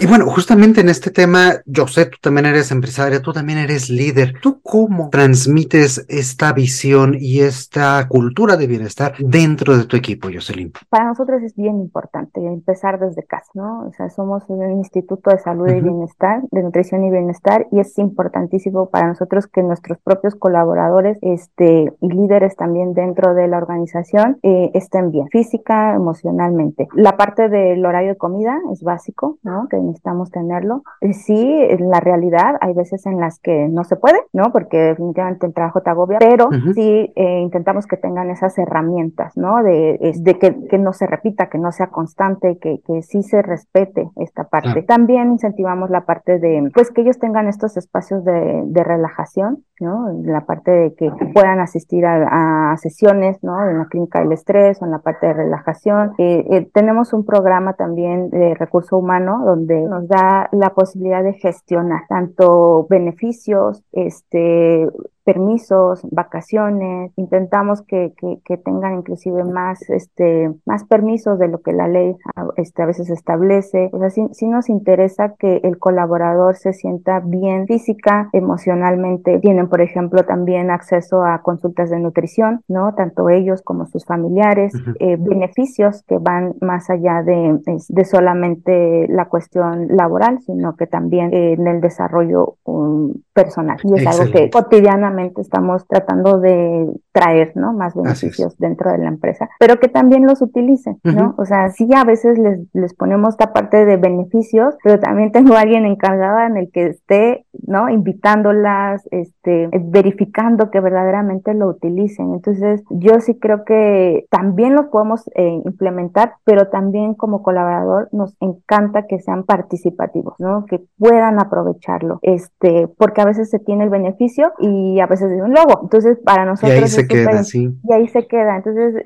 Y 0.04 0.06
bueno, 0.06 0.26
justamente 0.26 0.82
en 0.82 0.89
este 0.89 1.12
tema, 1.12 1.62
yo 1.66 1.88
sé, 1.88 2.08
tú 2.08 2.18
también 2.20 2.46
eres 2.46 2.74
empresaria, 2.74 3.22
tú 3.22 3.32
también 3.32 3.58
eres 3.58 3.89
líder. 3.89 4.34
¿Tú 4.42 4.60
cómo 4.62 5.10
transmites 5.10 6.06
esta 6.10 6.52
visión 6.52 7.16
y 7.18 7.39
esta 7.39 8.06
cultura 8.10 8.58
de 8.58 8.68
bienestar 8.68 9.13
dentro 9.18 9.78
de 9.78 9.86
tu 9.86 9.96
equipo, 9.96 10.28
Jocelyn? 10.28 10.74
Para 10.89 11.06
nosotros 11.06 11.42
es 11.42 11.56
bien 11.56 11.80
importante 11.80 12.46
empezar 12.46 13.00
desde 13.00 13.24
casa, 13.24 13.50
¿no? 13.54 13.88
O 13.88 13.94
sea, 13.94 14.10
somos 14.10 14.44
un 14.50 14.72
instituto 14.74 15.30
de 15.30 15.39
salud 15.39 15.70
y 15.70 15.80
bienestar, 15.80 16.42
de 16.52 16.63
nutrición 16.63 17.06
y 17.06 17.10
bienestar, 17.10 17.68
y 17.72 17.80
es 17.80 17.98
importantísimo 17.98 18.89
para 18.89 19.08
nosotros 19.08 19.48
que 19.48 19.63
nuestros 19.63 20.00
propios 20.00 20.36
colaboradores 20.36 21.18
este, 21.22 21.94
y 22.02 22.10
líderes 22.10 22.58
también 22.58 22.94
dentro 22.94 23.36
de 23.36 23.48
la 23.48 23.56
organización 23.56 24.38
eh, 24.44 24.70
estén 24.74 25.12
bien, 25.12 25.30
física, 25.30 25.96
emocionalmente. 25.96 26.89
La 26.94 27.16
parte 27.16 27.48
del 27.48 27.86
horario 27.86 28.10
de 28.10 28.18
comida 28.18 28.60
es 28.74 28.84
básico, 28.84 29.38
¿no? 29.44 29.70
Que 29.70 29.93
necesitamos 29.94 30.32
tenerlo. 30.32 30.84
Sí, 31.12 31.58
en 31.70 31.90
la 31.90 32.00
realidad 32.00 32.58
hay 32.62 32.74
veces 32.74 33.06
en 33.06 33.20
las 33.20 33.40
que 33.40 33.68
no 33.70 33.84
se 33.84 33.96
puede, 33.96 34.20
¿no? 34.34 34.52
Porque 34.52 34.78
definitivamente 34.78 35.46
el 35.46 35.54
trabajo 35.54 35.82
te 35.82 35.90
agobia, 35.90 36.18
pero 36.20 36.50
sí 36.74 37.12
eh, 37.16 37.40
intentamos 37.42 37.86
que 37.86 37.98
tengan 37.98 38.30
esas 38.30 38.58
herramientas, 38.58 39.38
¿no? 39.38 39.64
De, 39.64 40.14
de 40.16 40.40
que, 40.40 40.68
que, 40.68 40.78
no 40.78 40.94
se 40.94 41.08
repita, 41.08 41.48
que 41.48 41.58
no 41.58 41.72
sea 41.72 41.88
constante, 41.88 42.58
que, 42.60 42.82
que 42.86 43.02
sí 43.04 43.24
se 43.24 43.42
respete 43.42 44.10
esta 44.18 44.46
parte. 44.46 44.82
También 44.84 45.32
incentivamos 45.32 45.90
la 45.90 46.06
parte 46.06 46.40
de, 46.40 46.70
pues 46.74 46.92
que 46.92 47.02
ellos 47.02 47.20
tengan 47.20 47.48
estos 47.48 47.78
espacios 47.78 48.24
de, 48.26 48.64
de 48.66 48.84
relajación, 48.84 49.64
¿no? 49.80 50.10
La 50.24 50.46
parte 50.46 50.72
de 50.72 50.96
que 50.96 51.12
puedan 51.34 51.60
asistir 51.60 52.06
a, 52.06 52.72
a, 52.72 52.78
sesiones, 52.78 53.44
¿no? 53.44 53.70
En 53.70 53.78
la 53.78 53.86
clínica 53.86 54.20
del 54.20 54.32
estrés 54.32 54.82
o 54.82 54.86
en 54.86 54.92
la 54.92 55.00
parte 55.00 55.28
de 55.28 55.34
relajación. 55.34 56.14
Eh, 56.18 56.46
eh, 56.50 56.70
tenemos 56.74 57.14
un 57.14 57.26
programa 57.26 57.74
también 57.74 58.30
de 58.30 58.56
recurso 58.56 58.98
humano 58.98 59.44
donde 59.46 59.83
nos 59.89 60.08
da 60.08 60.50
la 60.52 60.74
posibilidad 60.74 61.24
de 61.24 61.34
gestionar 61.34 62.02
tanto 62.08 62.88
beneficios, 62.89 63.84
este, 63.91 64.88
permisos, 65.24 66.02
vacaciones, 66.12 67.12
intentamos 67.16 67.82
que, 67.82 68.14
que, 68.46 68.58
tengan 68.58 69.00
inclusive 69.00 69.44
más, 69.44 69.90
este, 69.90 70.52
más 70.66 70.84
permisos 70.86 71.40
de 71.40 71.48
lo 71.48 71.62
que 71.62 71.74
la 71.74 71.88
ley 71.88 72.16
este, 72.58 72.84
a 72.84 72.86
veces 72.86 73.10
establece. 73.10 73.90
O 73.94 74.00
sea, 74.00 74.10
sí, 74.10 74.48
nos 74.48 74.70
interesa 74.70 75.36
que 75.38 75.62
el 75.64 75.80
colaborador 75.80 76.56
se 76.56 76.74
sienta 76.74 77.20
bien 77.20 77.68
física, 77.68 78.30
emocionalmente. 78.34 79.40
Tienen, 79.40 79.70
por 79.70 79.82
ejemplo, 79.82 80.24
también 80.26 80.72
acceso 80.72 81.24
a 81.24 81.42
consultas 81.42 81.90
de 81.90 82.00
nutrición, 82.00 82.62
¿no? 82.68 82.94
Tanto 82.94 83.30
ellos 83.30 83.62
como 83.62 83.86
sus 83.86 84.06
familiares, 84.06 84.74
eh, 85.00 85.18
beneficios 85.20 86.04
que 86.04 86.18
van 86.18 86.56
más 86.62 86.90
allá 86.90 87.24
de, 87.24 87.60
de 87.88 88.06
solamente 88.06 89.08
la 89.10 89.26
cuestión 89.26 89.88
laboral, 89.96 90.40
sino 90.42 90.76
que 90.76 90.88
también 90.88 91.34
en 91.34 91.66
el 91.68 91.82
desarrollo 91.82 92.56
um, 92.66 93.14
personal. 93.34 93.78
Y 93.84 93.94
es 93.96 94.08
algo 94.08 94.32
que 94.32 94.50
cotidianamente 94.50 95.12
estamos 95.41 95.86
tratando 95.88 96.39
de 96.39 96.88
traer, 97.13 97.54
¿no? 97.56 97.73
Más 97.73 97.95
beneficios 97.95 98.58
dentro 98.58 98.91
de 98.91 98.97
la 98.97 99.08
empresa, 99.08 99.47
pero 99.60 99.80
que 99.80 99.88
también 99.88 100.26
los 100.26 100.41
utilicen, 100.41 100.99
¿no? 101.04 101.36
O 101.38 101.45
sea, 101.45 101.69
sí 101.69 101.88
a 101.95 102.04
veces 102.04 102.38
les, 102.39 102.60
les 102.73 102.93
ponemos 102.95 103.36
esta 103.36 103.54
parte 103.54 103.86
de 103.86 103.97
beneficios, 103.97 104.76
pero 104.84 104.99
también 104.99 105.32
tengo 105.32 105.54
a 105.54 105.62
alguien 105.62 105.86
encargado 105.86 106.39
en 106.39 106.58
el 106.58 106.71
que 106.71 106.88
esté, 106.88 107.45
¿no? 107.65 107.88
Invitándolas, 107.89 109.08
este, 109.12 109.69
verificando 109.71 110.71
que 110.71 110.80
verdaderamente 110.80 111.54
lo 111.54 111.67
utilicen. 111.67 112.34
Entonces, 112.34 112.84
yo 112.89 113.19
sí 113.19 113.38
creo 113.39 113.63
que 113.63 114.26
también 114.32 114.76
los 114.76 114.88
podemos 114.88 115.30
eh, 115.36 115.62
implementar, 115.65 116.34
pero 116.43 116.69
también 116.69 117.13
como 117.13 117.43
colaborador 117.43 118.10
nos 118.12 118.36
encanta 118.39 119.06
que 119.06 119.19
sean 119.19 119.43
participativos, 119.43 120.34
¿no? 120.39 120.65
Que 120.65 120.82
puedan 120.97 121.39
aprovecharlo, 121.39 122.17
este, 122.23 122.88
porque 122.97 123.21
a 123.21 123.26
veces 123.26 123.52
se 123.52 123.60
tiene 123.60 123.84
el 123.84 123.91
beneficio 123.91 124.52
y 124.58 124.99
a 124.99 125.06
veces 125.06 125.30
de 125.30 125.43
un 125.43 125.54
logo. 125.54 125.82
Entonces, 125.84 126.17
para 126.26 126.43
nosotros... 126.45 127.03
Y 127.10 127.16
ahí 127.16 127.24
se 127.24 127.30
queda, 127.30 127.44
sí. 127.44 127.80
Y 127.84 127.94
ahí 127.94 128.08
se 128.08 128.28
queda. 128.28 128.58
Entonces, 128.58 129.02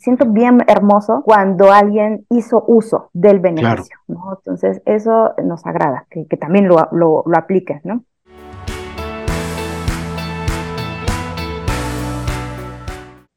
siento 0.00 0.26
bien 0.26 0.62
hermoso 0.66 1.22
cuando 1.24 1.70
alguien 1.72 2.26
hizo 2.30 2.64
uso 2.66 3.10
del 3.12 3.40
beneficio, 3.40 3.96
¿no? 4.08 4.38
Entonces, 4.38 4.82
eso 4.86 5.34
nos 5.44 5.64
agrada, 5.66 6.06
que, 6.10 6.26
que 6.26 6.36
también 6.36 6.68
lo, 6.68 6.88
lo, 6.92 7.22
lo 7.26 7.38
apliquen, 7.38 7.80
¿no? 7.84 8.04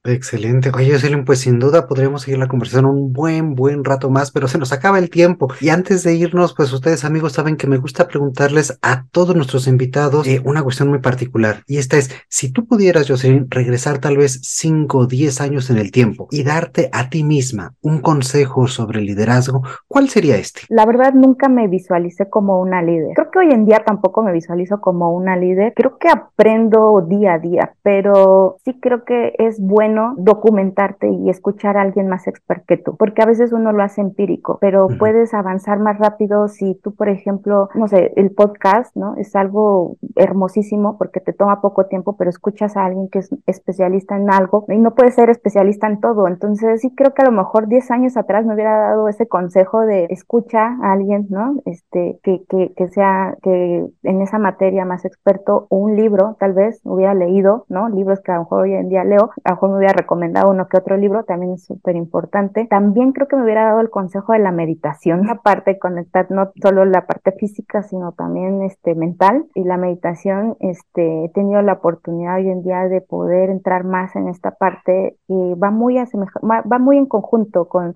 Excelente. 0.06 0.72
Oye, 0.76 0.92
Jocelyn, 0.92 1.26
pues 1.26 1.40
sin 1.40 1.60
duda 1.60 1.88
podríamos 1.88 2.22
seguir 2.22 2.38
la 2.38 2.48
conversación 2.48 2.86
un 2.86 3.12
buen, 3.12 3.56
buen 3.56 3.84
rato 3.84 4.10
más, 4.12 4.32
pero 4.32 4.48
se 4.48 4.60
nos 4.60 4.72
acaba 4.72 5.00
el 5.00 5.10
tiempo. 5.10 5.52
Y 5.60 5.70
antes 5.70 6.04
de 6.04 6.14
irnos, 6.14 6.54
pues 6.54 6.72
ustedes 6.72 7.04
amigos 7.06 7.34
saben 7.34 7.58
que 7.58 7.66
me 7.66 7.78
gusta 7.78 8.08
preguntarles 8.08 8.78
a 8.84 9.06
todos 9.12 9.36
nuestros 9.36 9.68
invitados 9.68 10.28
eh, 10.28 10.42
una 10.46 10.62
cuestión 10.62 10.90
muy 10.90 11.00
particular. 11.00 11.64
Y 11.66 11.78
esta 11.78 11.98
es, 11.98 12.12
si 12.30 12.52
tú 12.52 12.68
pudieras, 12.68 13.08
Jocelyn, 13.08 13.48
regresar 13.50 13.98
tal 13.98 14.18
vez 14.18 14.40
5 14.44 14.98
o 14.98 15.08
10 15.08 15.42
años 15.42 15.70
en 15.72 15.78
el 15.78 15.92
tiempo 15.92 16.28
y 16.30 16.44
darte 16.44 16.90
a 16.92 17.10
ti 17.10 17.24
misma 17.24 17.74
un 17.82 18.00
consejo 18.00 18.68
sobre 18.68 19.02
liderazgo, 19.02 19.64
¿cuál 19.88 20.10
sería 20.10 20.38
este? 20.38 20.62
La 20.70 20.86
verdad, 20.86 21.14
nunca 21.14 21.50
me 21.50 21.68
visualicé 21.68 22.30
como 22.30 22.62
una 22.62 22.84
líder. 22.84 23.16
Creo 23.16 23.32
que 23.32 23.40
hoy 23.40 23.52
en 23.52 23.66
día 23.66 23.84
tampoco 23.84 24.22
me 24.22 24.32
visualizo 24.32 24.80
como 24.82 25.16
una 25.16 25.36
líder. 25.36 25.74
Creo 25.76 25.98
que 25.98 26.10
aprendo 26.10 27.06
día 27.08 27.34
a 27.34 27.40
día, 27.40 27.74
pero 27.82 28.58
sí 28.64 28.80
creo 28.80 29.04
que 29.04 29.34
es 29.40 29.60
bueno 29.60 29.95
documentarte 30.18 31.10
y 31.10 31.30
escuchar 31.30 31.78
a 31.78 31.82
alguien 31.82 32.08
más 32.08 32.28
experto 32.28 32.66
que 32.68 32.78
tú, 32.78 32.96
porque 32.98 33.22
a 33.22 33.26
veces 33.26 33.54
uno 33.54 33.72
lo 33.72 33.84
hace 33.84 34.02
empírico, 34.02 34.58
pero 34.62 34.88
puedes 35.00 35.34
avanzar 35.34 35.80
más 35.80 35.98
rápido 36.00 36.48
si 36.48 36.76
tú, 36.76 36.96
por 36.96 37.10
ejemplo, 37.10 37.70
no 37.76 37.88
sé, 37.88 38.14
el 38.16 38.32
podcast, 38.32 38.96
¿no? 38.96 39.16
Es 39.18 39.36
algo 39.36 39.98
hermosísimo 40.16 40.98
porque 40.98 41.20
te 41.20 41.34
toma 41.34 41.62
poco 41.62 41.86
tiempo, 41.86 42.16
pero 42.18 42.30
escuchas 42.30 42.78
a 42.78 42.86
alguien 42.86 43.10
que 43.10 43.20
es 43.20 43.30
especialista 43.46 44.16
en 44.16 44.32
algo 44.32 44.66
y 44.68 44.78
no 44.78 44.96
puedes 44.96 45.16
ser 45.16 45.30
especialista 45.30 45.88
en 45.88 46.00
todo. 46.00 46.28
Entonces, 46.28 46.82
sí 46.82 46.94
creo 46.96 47.14
que 47.14 47.22
a 47.22 47.26
lo 47.26 47.32
mejor 47.32 47.68
10 47.68 47.92
años 47.92 48.18
atrás 48.18 48.46
me 48.46 48.54
hubiera 48.54 48.78
dado 48.78 49.08
ese 49.08 49.28
consejo 49.28 49.82
de 49.82 50.08
escucha 50.10 50.78
a 50.82 50.94
alguien, 50.94 51.28
¿no? 51.30 51.62
Este, 51.66 52.20
que, 52.24 52.44
que, 52.50 52.74
que 52.76 52.88
sea, 52.88 53.36
que 53.42 53.86
en 54.04 54.22
esa 54.22 54.40
materia 54.40 54.86
más 54.86 55.06
experto, 55.06 55.68
o 55.70 55.78
un 55.78 55.96
libro, 55.96 56.36
tal 56.40 56.54
vez, 56.54 56.82
hubiera 56.84 57.14
leído, 57.14 57.66
¿no? 57.70 57.90
Libros 57.90 58.22
que 58.22 58.32
a 58.32 58.36
lo 58.36 58.42
mejor 58.42 58.62
hoy 58.64 58.74
en 58.74 58.90
día 58.90 59.04
leo, 59.04 59.32
a 59.44 59.50
lo 59.50 59.56
mejor 59.56 59.70
me 59.72 59.78
hubiera 59.78 59.85
recomendado 59.94 60.50
uno 60.50 60.68
que 60.68 60.78
otro 60.78 60.98
libro, 60.98 61.24
también 61.24 61.54
es 61.54 61.66
súper 61.66 61.96
importante. 61.96 62.68
También 62.70 63.12
creo 63.12 63.28
que 63.28 63.36
me 63.36 63.44
hubiera 63.44 63.66
dado 63.66 63.82
el 63.82 63.90
consejo 63.90 64.34
de 64.34 64.40
la 64.40 64.52
meditación, 64.52 65.30
aparte 65.30 65.74
de 65.74 65.80
conectar 65.80 66.30
no 66.30 66.52
solo 66.62 66.86
la 66.86 67.06
parte 67.06 67.32
física, 67.32 67.84
sino 67.84 68.12
también 68.14 68.62
este, 68.62 68.96
mental. 68.96 69.46
Y 69.54 69.64
la 69.64 69.78
meditación, 69.78 70.58
este, 70.60 71.26
he 71.26 71.30
tenido 71.30 71.62
la 71.62 71.74
oportunidad 71.74 72.38
hoy 72.38 72.50
en 72.50 72.64
día 72.64 72.88
de 72.88 73.02
poder 73.02 73.50
entrar 73.50 73.84
más 73.84 74.16
en 74.16 74.28
esta 74.28 74.52
parte 74.52 75.18
y 75.28 75.54
va 75.56 75.72
muy, 75.72 75.96
va 75.96 76.80
muy 76.80 76.98
en 76.98 77.06
conjunto 77.06 77.68
con 77.68 77.96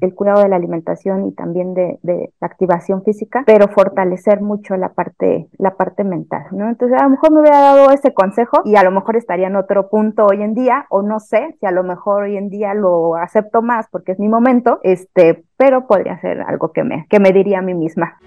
el 0.00 0.14
cuidado 0.14 0.42
de 0.42 0.48
la 0.48 0.56
alimentación 0.56 1.26
y 1.26 1.32
también 1.32 1.74
de, 1.74 1.98
de, 2.02 2.32
la 2.40 2.46
activación 2.46 3.02
física, 3.02 3.42
pero 3.46 3.68
fortalecer 3.68 4.40
mucho 4.40 4.76
la 4.76 4.90
parte, 4.90 5.48
la 5.58 5.76
parte 5.76 6.04
mental, 6.04 6.44
¿no? 6.52 6.68
Entonces 6.68 7.00
a 7.00 7.04
lo 7.04 7.10
mejor 7.10 7.32
me 7.32 7.40
hubiera 7.40 7.60
dado 7.60 7.90
ese 7.90 8.12
consejo 8.14 8.62
y 8.64 8.76
a 8.76 8.82
lo 8.82 8.90
mejor 8.90 9.16
estaría 9.16 9.48
en 9.48 9.56
otro 9.56 9.88
punto 9.88 10.26
hoy 10.26 10.42
en 10.42 10.54
día 10.54 10.86
o 10.90 11.02
no 11.02 11.20
sé 11.30 11.56
si 11.60 11.66
a 11.66 11.70
lo 11.70 11.84
mejor 11.84 12.24
hoy 12.24 12.36
en 12.36 12.50
día 12.50 12.74
lo 12.74 13.14
acepto 13.14 13.62
más 13.62 13.86
porque 13.90 14.12
es 14.12 14.18
mi 14.18 14.28
momento, 14.28 14.80
este, 14.82 15.44
pero 15.56 15.86
podría 15.86 16.20
ser 16.20 16.40
algo 16.42 16.72
que 16.72 16.82
me, 16.82 17.06
que 17.08 17.20
me 17.20 17.32
diría 17.32 17.60
a 17.60 17.62
mí 17.62 17.74
misma. 17.74 18.18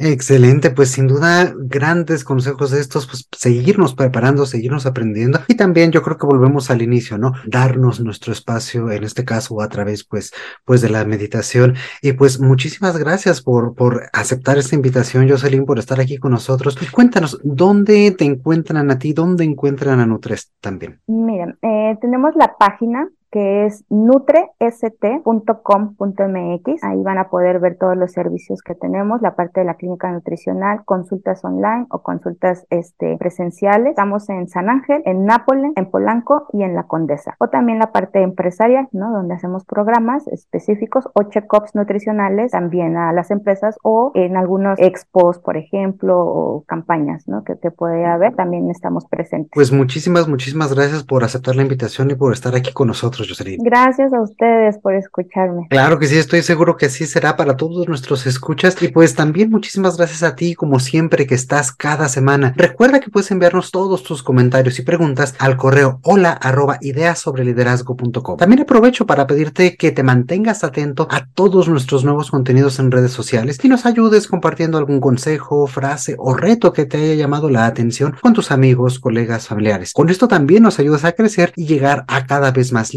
Excelente, 0.00 0.70
pues 0.70 0.92
sin 0.92 1.08
duda 1.08 1.52
grandes 1.56 2.22
consejos 2.22 2.70
de 2.70 2.80
estos, 2.80 3.08
pues 3.08 3.28
seguirnos 3.32 3.96
preparando, 3.96 4.46
seguirnos 4.46 4.86
aprendiendo 4.86 5.40
y 5.48 5.56
también 5.56 5.90
yo 5.90 6.02
creo 6.02 6.16
que 6.16 6.26
volvemos 6.26 6.70
al 6.70 6.82
inicio, 6.82 7.18
¿no? 7.18 7.32
Darnos 7.46 7.98
nuestro 7.98 8.32
espacio, 8.32 8.92
en 8.92 9.02
este 9.02 9.24
caso 9.24 9.60
a 9.60 9.68
través 9.68 10.04
pues, 10.04 10.32
pues 10.64 10.82
de 10.82 10.88
la 10.88 11.04
meditación 11.04 11.74
y 12.00 12.12
pues 12.12 12.38
muchísimas 12.38 12.96
gracias 12.96 13.42
por, 13.42 13.74
por 13.74 14.04
aceptar 14.12 14.56
esta 14.56 14.76
invitación, 14.76 15.28
Jocelyn, 15.28 15.66
por 15.66 15.80
estar 15.80 15.98
aquí 15.98 16.18
con 16.18 16.30
nosotros. 16.30 16.78
Cuéntanos, 16.92 17.40
¿dónde 17.42 18.12
te 18.12 18.24
encuentran 18.24 18.92
a 18.92 19.00
ti? 19.00 19.12
¿Dónde 19.12 19.42
encuentran 19.42 19.98
a 19.98 20.06
Nutres 20.06 20.52
también? 20.60 21.00
Miren, 21.08 21.58
eh, 21.60 21.98
tenemos 22.00 22.36
la 22.36 22.54
página 22.56 23.08
que 23.30 23.66
es 23.66 23.84
nutrest.com.mx. 23.90 26.84
Ahí 26.84 27.02
van 27.02 27.18
a 27.18 27.28
poder 27.28 27.60
ver 27.60 27.76
todos 27.78 27.96
los 27.96 28.12
servicios 28.12 28.62
que 28.62 28.74
tenemos, 28.74 29.20
la 29.20 29.36
parte 29.36 29.60
de 29.60 29.66
la 29.66 29.74
clínica 29.74 30.10
nutricional, 30.10 30.84
consultas 30.84 31.44
online 31.44 31.86
o 31.90 32.02
consultas 32.02 32.66
este, 32.70 33.16
presenciales. 33.18 33.90
Estamos 33.90 34.28
en 34.30 34.48
San 34.48 34.70
Ángel, 34.70 35.02
en 35.04 35.24
Nápoles, 35.24 35.72
en 35.76 35.90
Polanco 35.90 36.46
y 36.52 36.62
en 36.62 36.74
La 36.74 36.84
Condesa. 36.84 37.36
O 37.38 37.48
también 37.48 37.78
la 37.78 37.92
parte 37.92 38.22
empresarial, 38.22 38.88
¿no? 38.92 39.12
Donde 39.12 39.34
hacemos 39.34 39.64
programas 39.64 40.26
específicos 40.28 41.08
o 41.14 41.22
check-ups 41.24 41.74
nutricionales 41.74 42.52
también 42.52 42.96
a 42.96 43.12
las 43.12 43.30
empresas 43.30 43.76
o 43.82 44.12
en 44.14 44.36
algunos 44.36 44.78
expos, 44.80 45.38
por 45.38 45.56
ejemplo, 45.56 46.18
o 46.18 46.64
campañas, 46.66 47.28
¿no? 47.28 47.44
Que 47.44 47.56
te 47.56 47.70
puede 47.70 48.06
haber, 48.06 48.34
también 48.34 48.70
estamos 48.70 49.06
presentes. 49.06 49.50
Pues 49.52 49.72
muchísimas, 49.72 50.28
muchísimas 50.28 50.74
gracias 50.74 51.04
por 51.04 51.24
aceptar 51.24 51.56
la 51.56 51.62
invitación 51.62 52.10
y 52.10 52.14
por 52.14 52.32
estar 52.32 52.54
aquí 52.54 52.72
con 52.72 52.88
nosotros 52.88 53.17
nosotros, 53.18 53.38
Jocelyn. 53.38 53.60
Gracias 53.62 54.12
a 54.12 54.20
ustedes 54.20 54.78
por 54.78 54.94
escucharme. 54.94 55.66
Claro 55.70 55.98
que 55.98 56.06
sí, 56.06 56.16
estoy 56.16 56.42
seguro 56.42 56.76
que 56.76 56.86
así 56.86 57.06
será 57.06 57.36
para 57.36 57.56
todos 57.56 57.88
nuestros 57.88 58.26
escuchas. 58.26 58.80
Y 58.82 58.88
pues 58.88 59.14
también 59.14 59.50
muchísimas 59.50 59.96
gracias 59.96 60.22
a 60.22 60.36
ti, 60.36 60.54
como 60.54 60.80
siempre, 60.80 61.26
que 61.26 61.34
estás 61.34 61.72
cada 61.72 62.08
semana. 62.08 62.54
Recuerda 62.56 63.00
que 63.00 63.10
puedes 63.10 63.30
enviarnos 63.30 63.70
todos 63.70 64.02
tus 64.02 64.22
comentarios 64.22 64.78
y 64.78 64.82
preguntas 64.82 65.34
al 65.38 65.56
correo 65.56 66.00
hola 66.02 66.32
arroba 66.32 66.78
ideas 66.80 67.18
sobre 67.18 67.44
liderazgo.com. 67.44 68.36
También 68.36 68.62
aprovecho 68.62 69.06
para 69.06 69.26
pedirte 69.26 69.76
que 69.76 69.92
te 69.92 70.02
mantengas 70.02 70.64
atento 70.64 71.08
a 71.10 71.26
todos 71.26 71.68
nuestros 71.68 72.04
nuevos 72.04 72.30
contenidos 72.30 72.78
en 72.78 72.90
redes 72.90 73.12
sociales 73.12 73.58
y 73.62 73.68
nos 73.68 73.86
ayudes 73.86 74.28
compartiendo 74.28 74.78
algún 74.78 75.00
consejo, 75.00 75.66
frase 75.66 76.14
o 76.18 76.34
reto 76.34 76.72
que 76.72 76.86
te 76.86 76.98
haya 76.98 77.14
llamado 77.14 77.50
la 77.50 77.66
atención 77.66 78.16
con 78.20 78.32
tus 78.32 78.50
amigos, 78.50 78.98
colegas, 78.98 79.48
familiares. 79.48 79.92
Con 79.92 80.08
esto 80.08 80.28
también 80.28 80.62
nos 80.62 80.78
ayudas 80.78 81.04
a 81.04 81.12
crecer 81.12 81.52
y 81.56 81.66
llegar 81.66 82.04
a 82.08 82.26
cada 82.26 82.50
vez 82.50 82.72
más 82.72 82.94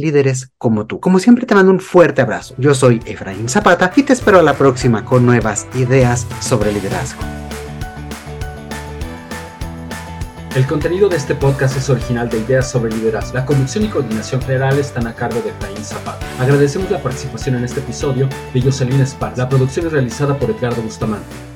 como 0.57 0.85
tú. 0.85 0.99
Como 0.99 1.19
siempre 1.19 1.45
te 1.45 1.55
mando 1.55 1.71
un 1.71 1.79
fuerte 1.79 2.21
abrazo. 2.21 2.55
Yo 2.57 2.73
soy 2.73 3.01
Efraín 3.05 3.49
Zapata 3.49 3.91
y 3.95 4.03
te 4.03 4.13
espero 4.13 4.39
a 4.39 4.43
la 4.43 4.53
próxima 4.53 5.05
con 5.05 5.25
nuevas 5.25 5.67
ideas 5.75 6.27
sobre 6.39 6.71
liderazgo. 6.71 7.21
El 10.55 10.67
contenido 10.67 11.07
de 11.07 11.15
este 11.15 11.33
podcast 11.33 11.77
es 11.77 11.89
original 11.89 12.29
de 12.29 12.39
Ideas 12.39 12.69
sobre 12.69 12.91
Liderazgo. 12.91 13.35
La 13.35 13.45
conducción 13.45 13.85
y 13.85 13.87
coordinación 13.87 14.41
general 14.41 14.77
están 14.77 15.07
a 15.07 15.15
cargo 15.15 15.39
de 15.39 15.51
Efraín 15.51 15.77
Zapata. 15.77 16.25
Agradecemos 16.41 16.91
la 16.91 17.01
participación 17.01 17.55
en 17.55 17.63
este 17.63 17.79
episodio 17.79 18.27
de 18.53 18.61
Jocelyn 18.61 18.99
Spar. 19.05 19.37
La 19.37 19.47
producción 19.47 19.85
es 19.85 19.93
realizada 19.93 20.37
por 20.37 20.49
Edgardo 20.51 20.81
Bustamante. 20.81 21.50